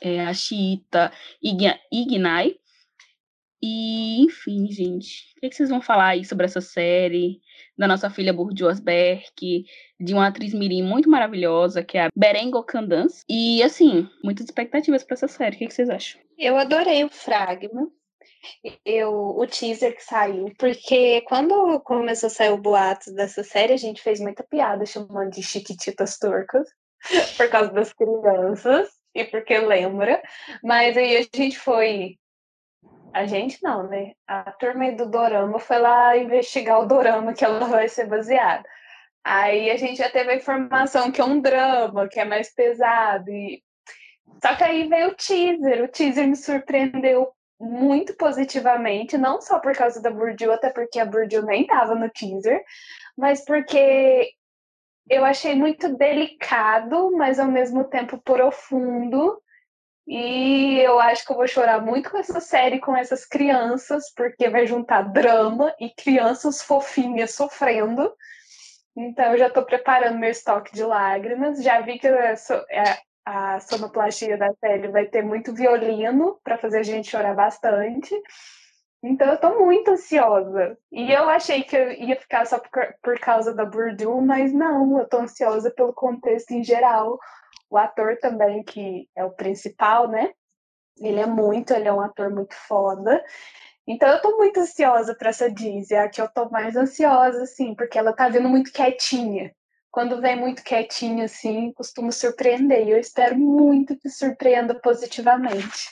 [0.02, 2.56] é a Shita Ignai.
[3.62, 7.40] E, enfim, gente, o que, é que vocês vão falar aí sobre essa série?
[7.78, 9.66] Da nossa filha Bourdieu Berk,
[10.00, 13.24] de uma atriz mirim muito maravilhosa, que é a Berengo Candance.
[13.30, 15.56] E, assim, muitas expectativas para essa série.
[15.56, 16.20] O que, é que vocês acham?
[16.38, 17.90] Eu adorei o Fragma.
[18.86, 23.78] Eu, o teaser que saiu, porque quando começou a sair o boato dessa série, a
[23.78, 26.68] gente fez muita piada chamando de Chiquititas Turcas,
[27.38, 30.22] por causa das crianças, e porque lembra,
[30.64, 32.18] mas aí a gente foi.
[33.14, 34.14] A gente não, né?
[34.28, 38.64] A turma do Dorama foi lá investigar o Dorama que ela vai ser baseada.
[39.24, 43.30] Aí a gente já teve a informação que é um drama, que é mais pesado.
[43.32, 43.64] E...
[44.42, 45.84] Só que aí veio o teaser.
[45.84, 51.06] O teaser me surpreendeu muito positivamente, não só por causa da Burdiu, até porque a
[51.06, 52.64] Burdiu nem estava no teaser,
[53.18, 54.32] mas porque
[55.10, 59.42] eu achei muito delicado, mas ao mesmo tempo profundo.
[60.08, 64.50] E eu acho que eu vou chorar muito com essa série, com essas crianças, porque
[64.50, 68.12] vai juntar drama e crianças fofinhas sofrendo.
[68.96, 71.64] Então, eu já estou preparando meu estoque de lágrimas.
[71.64, 72.36] Já vi que é,
[73.30, 78.16] a sonoplastia da série vai ter muito violino para fazer a gente chorar bastante.
[79.04, 80.76] Então, eu estou muito ansiosa.
[80.92, 82.72] E eu achei que eu ia ficar só por,
[83.04, 87.20] por causa da Burdu, mas não, eu estou ansiosa pelo contexto em geral.
[87.70, 90.32] O ator também, que é o principal, né?
[90.98, 93.24] Ele é muito, ele é um ator muito foda.
[93.88, 97.44] Então eu tô muito ansiosa para essa Dizzy, é a que eu tô mais ansiosa,
[97.44, 99.54] assim, porque ela tá vindo muito quietinha.
[100.00, 102.88] Quando vem muito quietinha, assim, costuma surpreender.
[102.88, 105.92] E eu espero muito que surpreenda positivamente.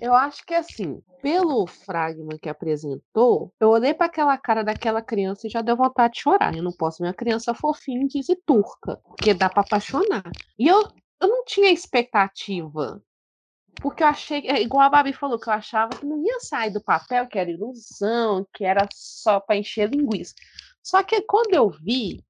[0.00, 5.48] Eu acho que assim, pelo fragma que apresentou, eu olhei para aquela cara daquela criança
[5.48, 6.54] e já deu vontade de chorar.
[6.56, 10.30] Eu não posso uma criança fofinha e turca, porque dá para apaixonar.
[10.56, 10.80] E eu,
[11.20, 13.02] eu não tinha expectativa
[13.80, 16.70] porque eu achei, é igual a Babi falou, que eu achava que não ia sair
[16.70, 20.32] do papel, que era ilusão, que era só para encher linguiça.
[20.80, 22.22] Só que quando eu vi,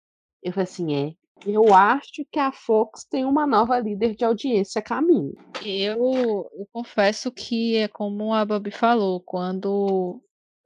[0.42, 1.14] eu falei assim: é,
[1.46, 5.34] eu acho que a Fox tem uma nova líder de audiência a caminho.
[5.64, 10.20] Eu, eu confesso que é como a Babi falou, quando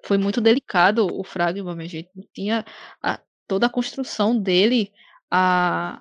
[0.05, 2.65] foi muito delicado o Fragma, minha gente, tinha
[3.03, 4.93] a, toda a construção dele,
[5.31, 6.01] a,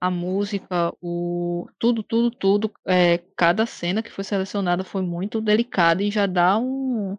[0.00, 6.02] a música, o tudo, tudo, tudo, é, cada cena que foi selecionada foi muito delicada
[6.02, 7.16] e já dá um,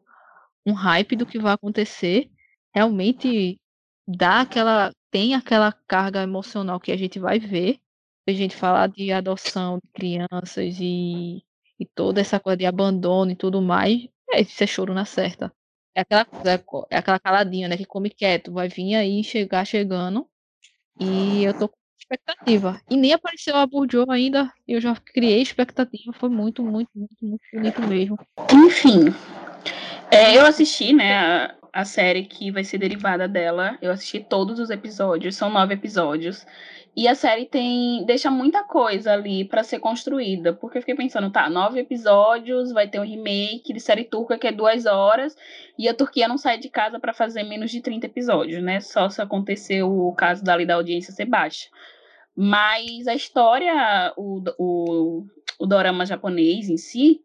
[0.66, 2.30] um hype do que vai acontecer.
[2.74, 3.60] Realmente
[4.08, 7.80] dá aquela, tem aquela carga emocional que a gente vai ver.
[8.28, 11.43] A gente falar de adoção de crianças e,
[11.80, 15.53] e toda essa coisa de abandono e tudo mais, é, isso é choro na certa.
[15.93, 20.28] É aquela, é, é aquela caladinha, né, que come quieto, vai vir aí, chegar chegando.
[20.99, 22.80] E eu tô expectativa.
[22.89, 27.43] E nem apareceu a Bourdieu ainda, eu já criei expectativa, foi muito, muito, muito, muito
[27.53, 28.20] bonito mesmo.
[28.53, 29.14] Enfim,
[30.12, 34.69] é, eu assisti, né, a, série que vai ser derivada dela, eu assisti todos os
[34.69, 36.47] episódios, são nove episódios,
[36.95, 41.30] e a série tem deixa muita coisa ali para ser construída, porque eu fiquei pensando,
[41.30, 45.36] tá, nove episódios, vai ter um remake de série turca que é duas horas,
[45.78, 48.80] e a Turquia não sai de casa para fazer menos de 30 episódios, né?
[48.80, 51.67] Só se acontecer o caso dali da audiência ser baixa.
[52.34, 55.26] Mas a história, o, o,
[55.59, 57.24] o dorama japonês em si,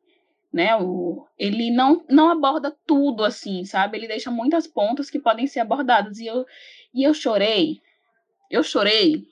[0.53, 0.77] né?
[0.77, 3.99] O, ele não, não aborda tudo assim, sabe?
[3.99, 6.19] Ele deixa muitas pontas que podem ser abordadas.
[6.19, 6.45] E eu,
[6.95, 7.81] e eu chorei.
[8.51, 9.27] Eu chorei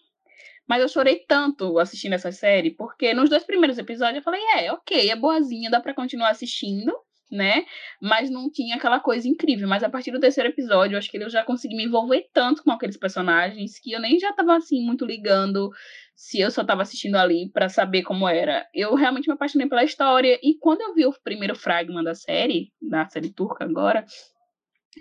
[0.69, 4.71] mas eu chorei tanto assistindo essa série, porque nos dois primeiros episódios eu falei, é,
[4.71, 6.95] ok, é boazinha, dá para continuar assistindo,
[7.31, 7.65] né?
[8.01, 9.69] Mas não tinha aquela coisa incrível.
[9.69, 12.63] Mas a partir do terceiro episódio, eu acho que eu já consegui me envolver tanto
[12.63, 15.71] com aqueles personagens que eu nem já tava assim muito ligando
[16.15, 18.67] se eu só tava assistindo ali para saber como era.
[18.75, 22.73] Eu realmente me apaixonei pela história e quando eu vi o primeiro fragmento da série,
[22.81, 24.05] da série turca agora,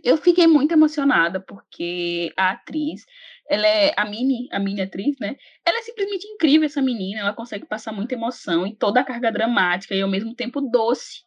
[0.04, 3.04] eu fiquei muito emocionada porque a atriz
[3.50, 5.36] ela é a mini, a mini atriz, né?
[5.66, 7.22] Ela é simplesmente incrível, essa menina.
[7.22, 11.22] Ela consegue passar muita emoção e toda a carga dramática e ao mesmo tempo doce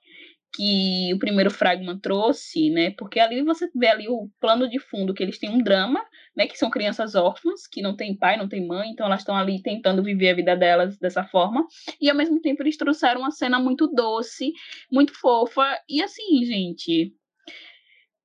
[0.53, 2.91] que o primeiro fragment trouxe, né?
[2.99, 6.01] Porque ali você vê ali o plano de fundo que eles têm um drama,
[6.37, 6.47] né?
[6.47, 9.63] Que são crianças órfãs que não têm pai, não têm mãe, então elas estão ali
[9.63, 11.67] tentando viver a vida delas dessa forma.
[12.01, 14.53] E ao mesmo tempo eles trouxeram uma cena muito doce,
[14.91, 17.15] muito fofa e assim, gente,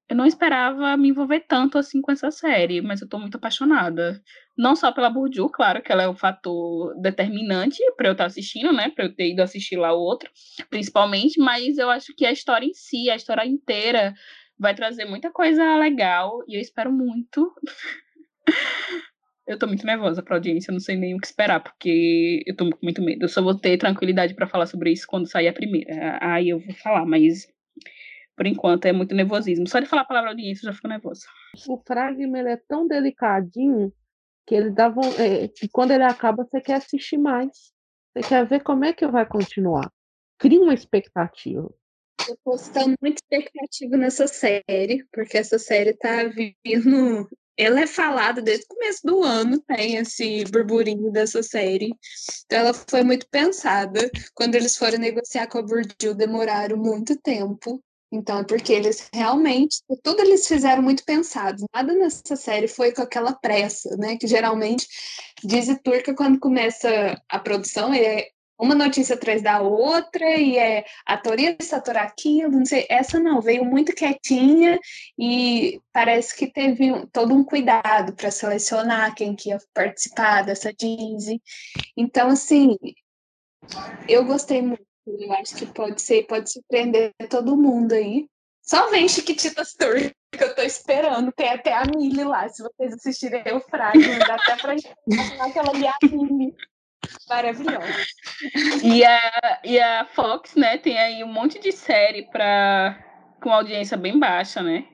[0.08, 4.22] eu não esperava me envolver tanto assim com essa série, mas eu tô muito apaixonada.
[4.56, 8.28] Não só pela Burju, claro que ela é um fator determinante para eu estar tá
[8.28, 8.89] assistindo, né?
[8.89, 10.30] Para eu ter ido assistir lá o outro,
[10.70, 14.14] principalmente, mas eu acho que a história em si, a história inteira,
[14.60, 17.51] vai trazer muita coisa legal e eu espero muito.
[19.47, 22.70] eu tô muito nervosa pra audiência, não sei nem o que esperar, porque eu tô
[22.70, 23.24] com muito medo.
[23.24, 26.20] Eu só vou ter tranquilidade para falar sobre isso quando sair a primeira.
[26.22, 27.47] Aí eu vou falar, mas
[28.36, 29.68] por enquanto, é muito nervosismo.
[29.68, 31.26] Só de falar a palavra audiência eu já fico nervosa.
[31.68, 33.94] O fragma ele é tão delicadinho
[34.46, 37.74] que ele dá é, que quando ele acaba você quer assistir mais.
[38.16, 39.92] Você quer ver como é que vai continuar.
[40.38, 41.74] Cria uma expectativa.
[42.20, 47.30] Eu tô postando muita expectativa nessa série, porque essa série tá vindo.
[47.58, 51.94] Ela é falada desde o começo do ano, tem esse burburinho dessa série.
[52.46, 54.12] Então ela foi muito pensada.
[54.34, 57.82] Quando eles foram negociar com a Burdil, demoraram muito tempo.
[58.16, 61.66] Então, é porque eles realmente, tudo eles fizeram muito pensado.
[61.74, 64.16] Nada nessa série foi com aquela pressa, né?
[64.18, 64.88] Que geralmente
[65.43, 71.38] diz turca quando começa a produção, é uma notícia atrás da outra, e é ator
[71.38, 72.86] isso, ator aquilo, não sei.
[72.89, 74.80] Essa não, veio muito quietinha
[75.20, 81.41] e parece que teve todo um cuidado para selecionar quem que ia participar dessa Disney.
[81.97, 82.78] Então, assim,
[84.07, 84.95] eu gostei muito.
[85.08, 88.28] Eu acho que pode ser, pode surpreender todo mundo aí.
[88.62, 91.32] Só vem Chiquititas Tour, que eu tô esperando.
[91.32, 92.49] Tem até a Milly lá.
[92.49, 94.76] Se vocês assistirem o Fragment, dá até pra
[95.38, 96.56] falar que ela é a Milly.
[97.30, 98.06] Maravilhosa.
[98.84, 102.97] E a, e a Fox, né, tem aí um monte de série pra,
[103.39, 104.86] com audiência bem baixa, né?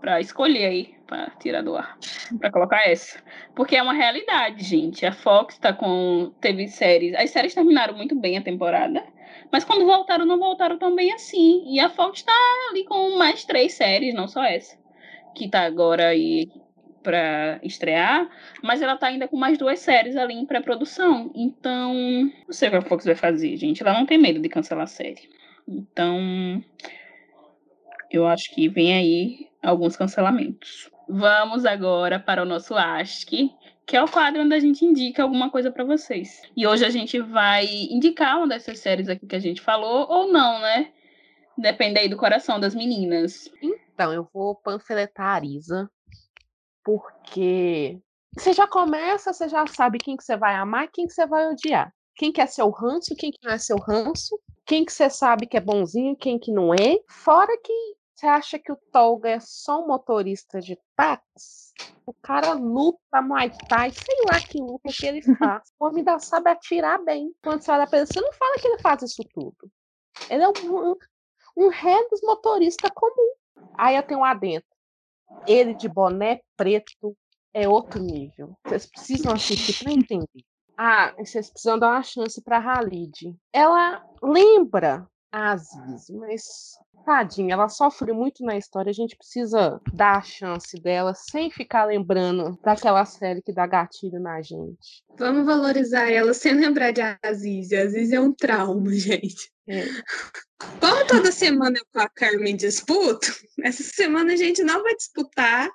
[0.00, 1.98] Pra escolher aí, pra tirar do ar,
[2.38, 3.20] pra colocar essa.
[3.56, 5.04] Porque é uma realidade, gente.
[5.04, 6.32] A Fox tá com.
[6.40, 7.14] Teve séries.
[7.16, 9.02] As séries terminaram muito bem a temporada.
[9.50, 11.64] Mas quando voltaram, não voltaram tão bem assim.
[11.66, 12.32] E a Fox tá
[12.70, 14.78] ali com mais três séries, não só essa.
[15.34, 16.50] Que tá agora aí
[17.02, 18.28] para estrear,
[18.62, 21.30] mas ela tá ainda com mais duas séries ali em pré-produção.
[21.34, 23.82] Então, não sei o que a Fox vai fazer, gente.
[23.82, 25.30] Ela não tem medo de cancelar a série.
[25.66, 26.62] Então,
[28.10, 30.90] eu acho que vem aí alguns cancelamentos.
[31.08, 33.30] Vamos agora para o nosso Ask,
[33.86, 36.42] que é o quadro onde a gente indica alguma coisa para vocês.
[36.54, 40.30] E hoje a gente vai indicar uma dessas séries aqui que a gente falou, ou
[40.30, 40.92] não, né?
[41.56, 43.50] Depende aí do coração das meninas.
[43.62, 45.90] Então, eu vou panfletar a Arisa,
[46.84, 47.98] porque
[48.36, 51.26] você já começa, você já sabe quem que você vai amar e quem que você
[51.26, 51.92] vai odiar.
[52.14, 55.46] Quem que é seu ranço, quem que não é seu ranço, quem que você sabe
[55.46, 56.98] que é bonzinho, quem que não é.
[57.08, 61.72] Fora que você acha que o Tolga é só um motorista de táxi?
[62.04, 65.72] O cara luta Muay Thai, sei lá que luta que ele faz.
[65.78, 67.32] O homem sabe atirar bem.
[67.40, 69.70] Quando você olha pra ele, você não fala que ele faz isso tudo.
[70.28, 70.96] Ele é um,
[71.56, 73.34] um ré dos motoristas comum.
[73.74, 74.68] Aí eu tenho um adentro.
[75.46, 77.16] Ele de boné preto
[77.54, 78.58] é outro nível.
[78.64, 80.44] Vocês precisam assistir para entender.
[80.76, 83.32] Ah, vocês precisam dar uma chance para Halid.
[83.52, 86.78] Ela lembra a Aziz, mas
[87.08, 88.90] tadinha, ela sofre muito na história.
[88.90, 94.20] A gente precisa dar a chance dela sem ficar lembrando daquela série que dá gatilho
[94.20, 95.02] na gente.
[95.18, 97.72] Vamos valorizar ela sem lembrar de Aziz.
[97.72, 99.50] Aziz é um trauma, gente.
[99.66, 99.84] É.
[100.78, 103.32] Como toda semana eu com a Carmen disputo,
[103.62, 105.70] essa semana a gente não vai disputar,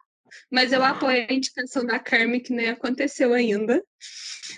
[0.52, 3.84] mas eu apoio a indicação da Carmen, que nem aconteceu ainda.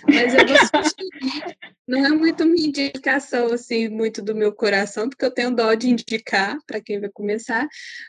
[0.04, 1.56] Mas eu vou sugerir.
[1.86, 5.88] Não é muito minha indicação, assim, muito do meu coração, porque eu tenho dó de
[5.88, 7.66] indicar para quem vai começar.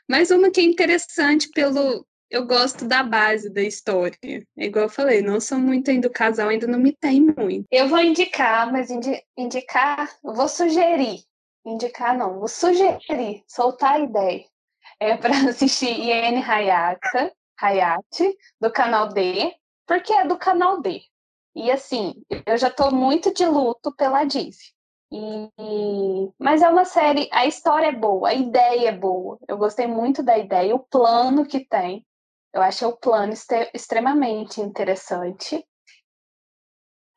[0.10, 2.06] Mas uma que é interessante pelo.
[2.30, 4.18] Eu gosto da base da história.
[4.58, 7.66] É igual eu falei, não sou muito ainda do casal, ainda não me tem muito.
[7.72, 11.22] Eu vou indicar, mas indi indicar, vou sugerir.
[11.66, 14.46] Indicar não, vou sugerir, soltar a ideia.
[15.00, 17.32] É para assistir Iene Hayaka,
[17.62, 19.54] Hayate, do canal D,
[19.86, 21.02] porque é do canal D.
[21.56, 22.14] E assim,
[22.46, 24.78] eu já estou muito de luto pela Disney.
[25.12, 25.50] E...
[26.38, 29.40] Mas é uma série, a história é boa, a ideia é boa.
[29.48, 32.06] Eu gostei muito da ideia, o plano que tem.
[32.54, 33.34] Eu achei o plano
[33.74, 35.66] extremamente interessante.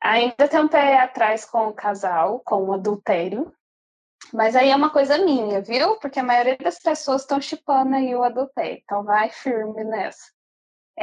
[0.01, 3.53] Ainda tem um pé atrás com o casal, com o adultério.
[4.33, 5.97] Mas aí é uma coisa minha, viu?
[5.97, 8.81] Porque a maioria das pessoas estão chipando aí o adultério.
[8.83, 10.31] Então vai firme nessa.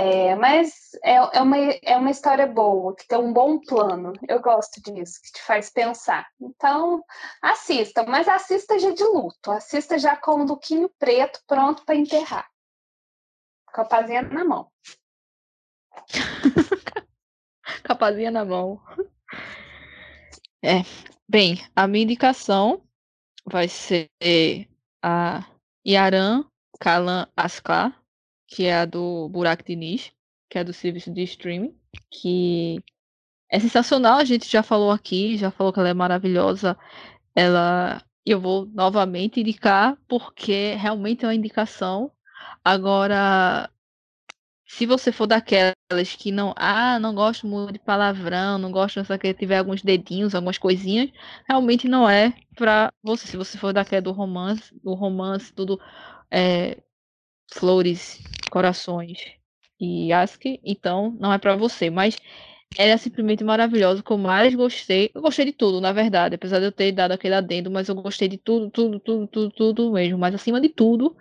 [0.01, 4.12] É, mas é, é, uma, é uma história boa, que tem um bom plano.
[4.29, 6.25] Eu gosto disso, que te faz pensar.
[6.41, 7.03] Então,
[7.43, 9.51] assista, mas assista já de luto.
[9.51, 12.49] Assista já com o Luquinho preto pronto para enterrar.
[13.75, 14.70] Com a pazinha na mão.
[17.85, 18.81] com a pazinha na mão.
[20.62, 20.83] É.
[21.29, 22.81] Bem, a minha indicação
[23.45, 24.09] vai ser
[25.03, 25.45] a
[25.85, 26.45] Yaran
[26.79, 27.98] Kalan Askar
[28.49, 30.11] que é a do Burak Diniz,
[30.51, 31.75] que é do serviço de streaming,
[32.11, 32.83] que
[33.51, 36.77] é sensacional, a gente já falou aqui, já falou que ela é maravilhosa.
[37.35, 42.11] Ela eu vou novamente indicar porque realmente é uma indicação.
[42.65, 43.70] Agora,
[44.66, 49.19] se você for daquelas que não, ah, não gosto muito de palavrão, não gosto de
[49.19, 51.11] que tiver alguns dedinhos, algumas coisinhas,
[51.49, 53.27] realmente não é para você.
[53.27, 55.81] Se você for daquela do romance, do romance, tudo
[56.31, 56.79] é,
[57.53, 59.19] flores, corações
[59.81, 61.91] e ASCII, então não é para você.
[61.91, 62.16] Mas
[62.77, 65.11] ela é simplesmente maravilhosa, o que eu mais gostei.
[65.15, 67.95] Eu gostei de tudo, na verdade, apesar de eu ter dado aquele adendo, mas eu
[67.95, 70.19] gostei de tudo, tudo, tudo, tudo, tudo mesmo.
[70.19, 71.16] Mas acima de tudo,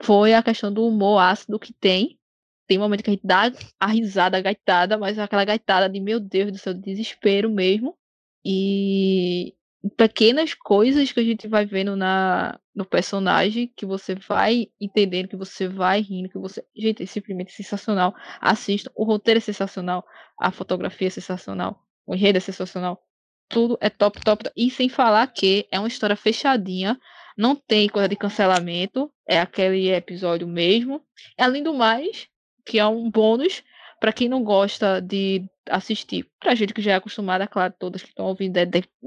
[0.00, 2.18] foi a questão do humor ácido que tem.
[2.66, 3.50] Tem momento que a gente dá
[3.80, 7.96] a risada, a gaitada, mas aquela gaitada de meu Deus do céu, desespero mesmo.
[8.44, 9.54] E
[9.96, 15.36] pequenas coisas que a gente vai vendo na, no personagem, que você vai entendendo, que
[15.36, 16.64] você vai rindo, que você.
[16.76, 18.14] Gente, é simplesmente sensacional.
[18.40, 18.90] Assista.
[18.94, 20.04] O roteiro é sensacional,
[20.38, 23.02] a fotografia é sensacional, o enredo é sensacional.
[23.48, 24.48] Tudo é top, top.
[24.56, 26.98] E sem falar que é uma história fechadinha,
[27.36, 31.02] não tem coisa de cancelamento, é aquele episódio mesmo.
[31.38, 32.28] Além do mais,
[32.64, 33.62] que é um bônus
[34.00, 38.08] para quem não gosta de assistir, pra gente que já é acostumada, claro, todas que
[38.08, 38.58] estão ouvindo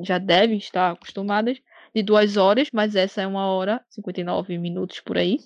[0.04, 1.58] já devem estar acostumadas,
[1.94, 5.40] de duas horas, mas essa é uma hora, 59 minutos por aí.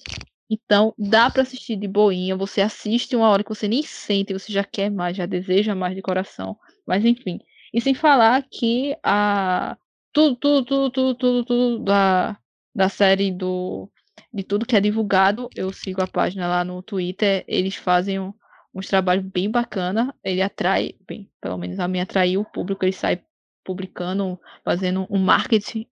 [0.49, 4.51] Então, dá para assistir de boinha, você assiste uma hora que você nem sente, você
[4.51, 6.57] já quer mais, já deseja mais de coração.
[6.85, 7.39] Mas enfim.
[7.73, 9.77] E sem falar que a
[10.13, 12.37] tudo, tudo, tudo, tudo, tudo, tudo da,
[12.73, 13.89] da série do
[14.33, 18.33] de tudo que é divulgado, eu sigo a página lá no Twitter, eles fazem um,
[18.77, 22.93] uns trabalhos bem bacana, ele atrai, bem, pelo menos a mim atraiu o público, ele
[22.93, 23.21] sai
[23.65, 25.87] publicando, fazendo um marketing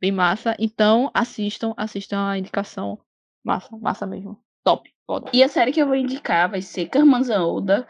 [0.00, 0.56] bem massa.
[0.58, 2.98] Então, assistam, assistam a indicação.
[3.44, 4.38] Massa, massa mesmo.
[4.64, 5.30] Top, foda.
[5.34, 7.86] E a série que eu vou indicar vai ser Karmanza Oda,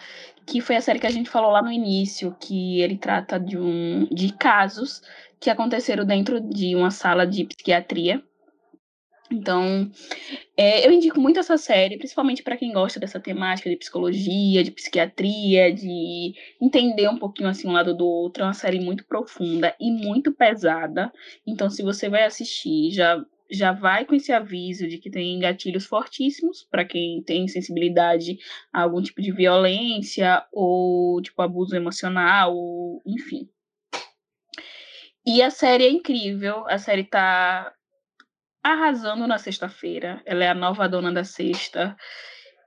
[0.47, 3.59] que foi a série que a gente falou lá no início, que ele trata de
[3.59, 5.03] um de casos
[5.39, 8.23] que aconteceram dentro de uma sala de psiquiatria.
[9.31, 9.91] Então,
[10.57, 14.71] é, eu indico muito essa série, principalmente para quem gosta dessa temática de psicologia, de
[14.71, 18.43] psiquiatria, de entender um pouquinho assim um lado do outro.
[18.43, 21.13] É uma série muito profunda e muito pesada.
[21.47, 25.87] Então, se você vai assistir, já já vai com esse aviso de que tem gatilhos
[25.87, 28.39] fortíssimos para quem tem sensibilidade
[28.71, 33.49] a algum tipo de violência ou tipo abuso emocional, ou, enfim.
[35.27, 37.73] E a série é incrível, a série tá
[38.63, 40.23] arrasando na sexta-feira.
[40.25, 41.97] Ela é a nova dona da sexta.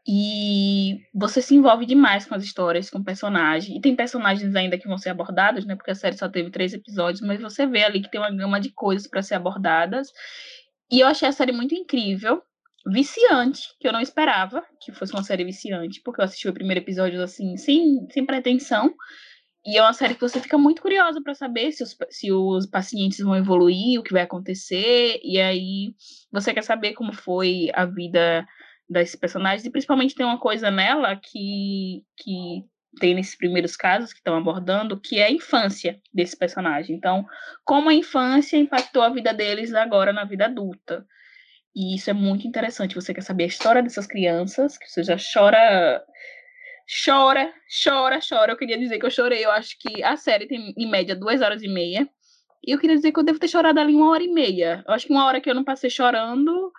[0.07, 3.77] E você se envolve demais com as histórias, com o personagem.
[3.77, 5.75] E tem personagens ainda que vão ser abordados, né?
[5.75, 8.59] Porque a série só teve três episódios, mas você vê ali que tem uma gama
[8.59, 10.09] de coisas para ser abordadas.
[10.91, 12.41] E eu achei a série muito incrível,
[12.87, 16.81] viciante, que eu não esperava que fosse uma série viciante, porque eu assisti o primeiro
[16.81, 18.93] episódio assim, sem, sem pretensão.
[19.65, 22.65] E é uma série que você fica muito curiosa para saber se os, se os
[22.65, 25.93] pacientes vão evoluir, o que vai acontecer, e aí
[26.31, 28.45] você quer saber como foi a vida
[28.89, 32.65] desses personagens, e principalmente tem uma coisa nela que, que
[32.99, 36.95] tem nesses primeiros casos que estão abordando, que é a infância desse personagem.
[36.95, 37.25] Então,
[37.63, 41.05] como a infância impactou a vida deles agora na vida adulta.
[41.73, 42.95] E isso é muito interessante.
[42.95, 46.03] Você quer saber a história dessas crianças, que você já chora
[47.05, 47.53] chora,
[47.83, 48.51] chora, chora.
[48.51, 49.45] Eu queria dizer que eu chorei.
[49.45, 52.09] Eu acho que a série tem, em média, duas horas e meia.
[52.65, 54.83] E eu queria dizer que eu devo ter chorado ali uma hora e meia.
[54.87, 56.71] Eu acho que uma hora que eu não passei chorando,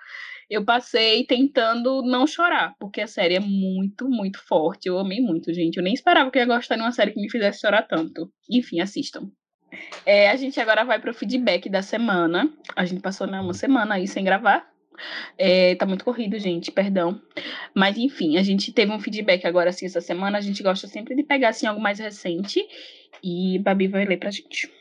[0.48, 4.86] eu passei tentando não chorar, porque a série é muito, muito forte.
[4.86, 5.78] Eu amei muito, gente.
[5.78, 8.30] Eu nem esperava que eu ia gostar de uma série que me fizesse chorar tanto.
[8.50, 9.30] Enfim, assistam.
[10.04, 12.52] É, a gente agora vai para o feedback da semana.
[12.76, 14.71] A gente passou né, uma semana aí sem gravar.
[15.36, 17.20] É, tá muito corrido, gente, perdão.
[17.74, 20.38] Mas enfim, a gente teve um feedback agora assim essa semana.
[20.38, 22.66] A gente gosta sempre de pegar assim algo mais recente.
[23.22, 24.72] E Babi vai ler pra gente.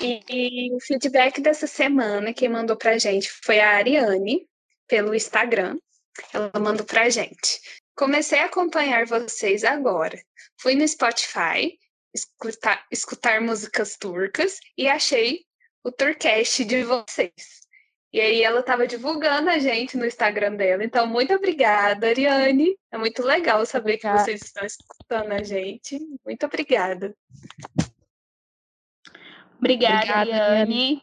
[0.00, 4.46] E, e o feedback dessa semana, quem mandou pra gente foi a Ariane,
[4.88, 5.78] pelo Instagram.
[6.32, 7.60] Ela mandou pra gente.
[7.96, 10.18] Comecei a acompanhar vocês agora.
[10.58, 11.78] Fui no Spotify
[12.16, 15.44] escutar, escutar músicas turcas e achei
[15.84, 17.65] o Turcast de vocês.
[18.16, 20.82] E aí ela estava divulgando a gente no Instagram dela.
[20.82, 22.74] Então, muito obrigada, Ariane.
[22.90, 24.16] É muito legal saber obrigada.
[24.20, 25.98] que vocês estão escutando a gente.
[26.24, 27.14] Muito obrigada.
[29.58, 31.02] Obrigada, obrigada Ariane.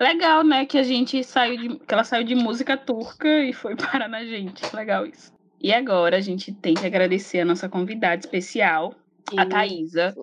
[0.00, 0.64] Legal, né?
[0.64, 1.78] Que a gente saiu de.
[1.80, 4.74] que ela saiu de música turca e foi parar na gente.
[4.74, 5.34] Legal isso.
[5.60, 8.94] E agora a gente tem que agradecer a nossa convidada especial,
[9.36, 10.14] a Thaisa,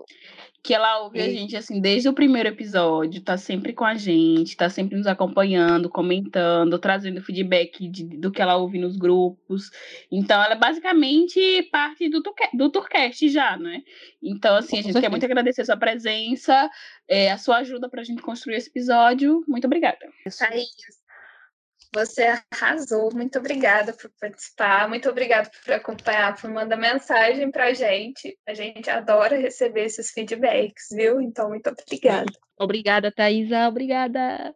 [0.64, 4.56] que ela ouve a gente assim desde o primeiro episódio, tá sempre com a gente,
[4.56, 9.70] tá sempre nos acompanhando, comentando, trazendo feedback de, do que ela ouve nos grupos.
[10.10, 12.24] Então, ela é basicamente parte do,
[12.54, 13.84] do Tourcast já, né?
[14.22, 16.70] Então, assim, a gente quer muito agradecer a sua presença,
[17.10, 19.44] é, a sua ajuda pra gente construir esse episódio.
[19.46, 20.00] Muito obrigada.
[20.50, 21.03] É isso.
[21.94, 23.14] Você arrasou.
[23.14, 24.90] Muito obrigada por participar.
[24.90, 28.38] Muito obrigada por acompanhar, por mandar mensagem para a gente.
[28.48, 31.22] A gente adora receber esses feedbacks, viu?
[31.22, 32.32] Então, muito obrigada.
[32.58, 33.68] Obrigada, Thaisa.
[33.68, 34.56] Obrigada.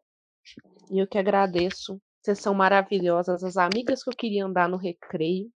[0.89, 2.01] E eu que agradeço.
[2.21, 5.49] Vocês são maravilhosas, as amigas que eu queria andar no recreio.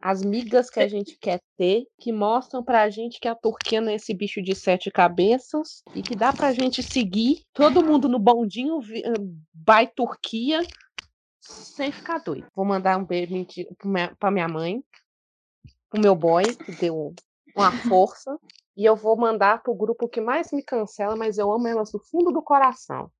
[0.00, 3.90] As migas que a gente quer ter, que mostram pra gente que a Turquia não
[3.90, 8.18] é esse bicho de sete cabeças e que dá pra gente seguir todo mundo no
[8.18, 8.80] bondinho
[9.54, 10.62] vai Turquia
[11.40, 12.46] sem ficar doido.
[12.54, 13.34] Vou mandar um beijo
[14.18, 14.82] pra minha mãe,
[15.90, 17.14] pro meu boy, que deu
[17.54, 18.38] uma força.
[18.76, 21.98] E eu vou mandar pro grupo que mais me cancela, mas eu amo elas do
[21.98, 23.10] fundo do coração.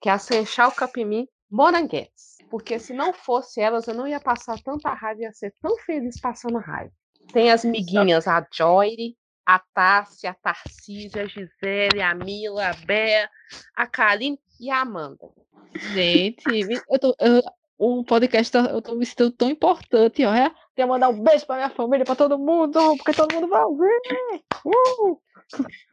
[0.00, 2.37] Que é a Senchal Capimim Moranguetes.
[2.50, 6.20] Porque se não fosse elas, eu não ia passar tanta raiva, ia ser tão feliz
[6.20, 6.92] passando raiva.
[7.32, 13.28] Tem as miguinhas, a Joyre, a Tássia, a Tarcísia, a Gisele, a Mila, a Bea,
[13.76, 15.28] a Kaline e a Amanda.
[15.92, 16.44] Gente,
[16.90, 17.42] eu tô, eu,
[17.78, 20.34] o podcast eu tô me sentindo tão importante, ó.
[20.34, 20.52] É?
[20.74, 24.00] Quero mandar um beijo pra minha família, pra todo mundo, porque todo mundo vai ouvir.
[24.64, 25.20] Uh!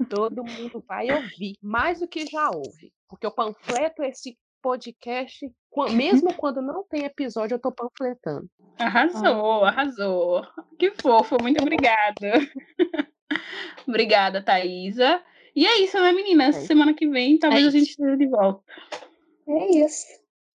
[0.09, 2.91] Todo mundo vai ouvir, mais do que já ouve.
[3.07, 5.47] Porque eu panfleto esse podcast,
[5.91, 8.49] mesmo quando não tem episódio, eu tô panfletando.
[8.79, 9.69] Arrasou, ah.
[9.69, 10.41] arrasou.
[10.79, 12.33] Que fofo, muito obrigada.
[13.87, 15.21] obrigada, Thaisa.
[15.55, 16.57] E é isso, né, meninas?
[16.57, 16.61] É.
[16.61, 18.63] Semana que vem, talvez é a gente esteja de volta.
[19.47, 20.07] É isso.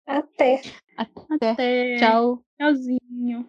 [0.06, 0.62] Até.
[0.96, 1.52] Até.
[1.52, 1.96] Até.
[1.98, 2.42] Tchau.
[2.58, 3.46] Tchauzinho.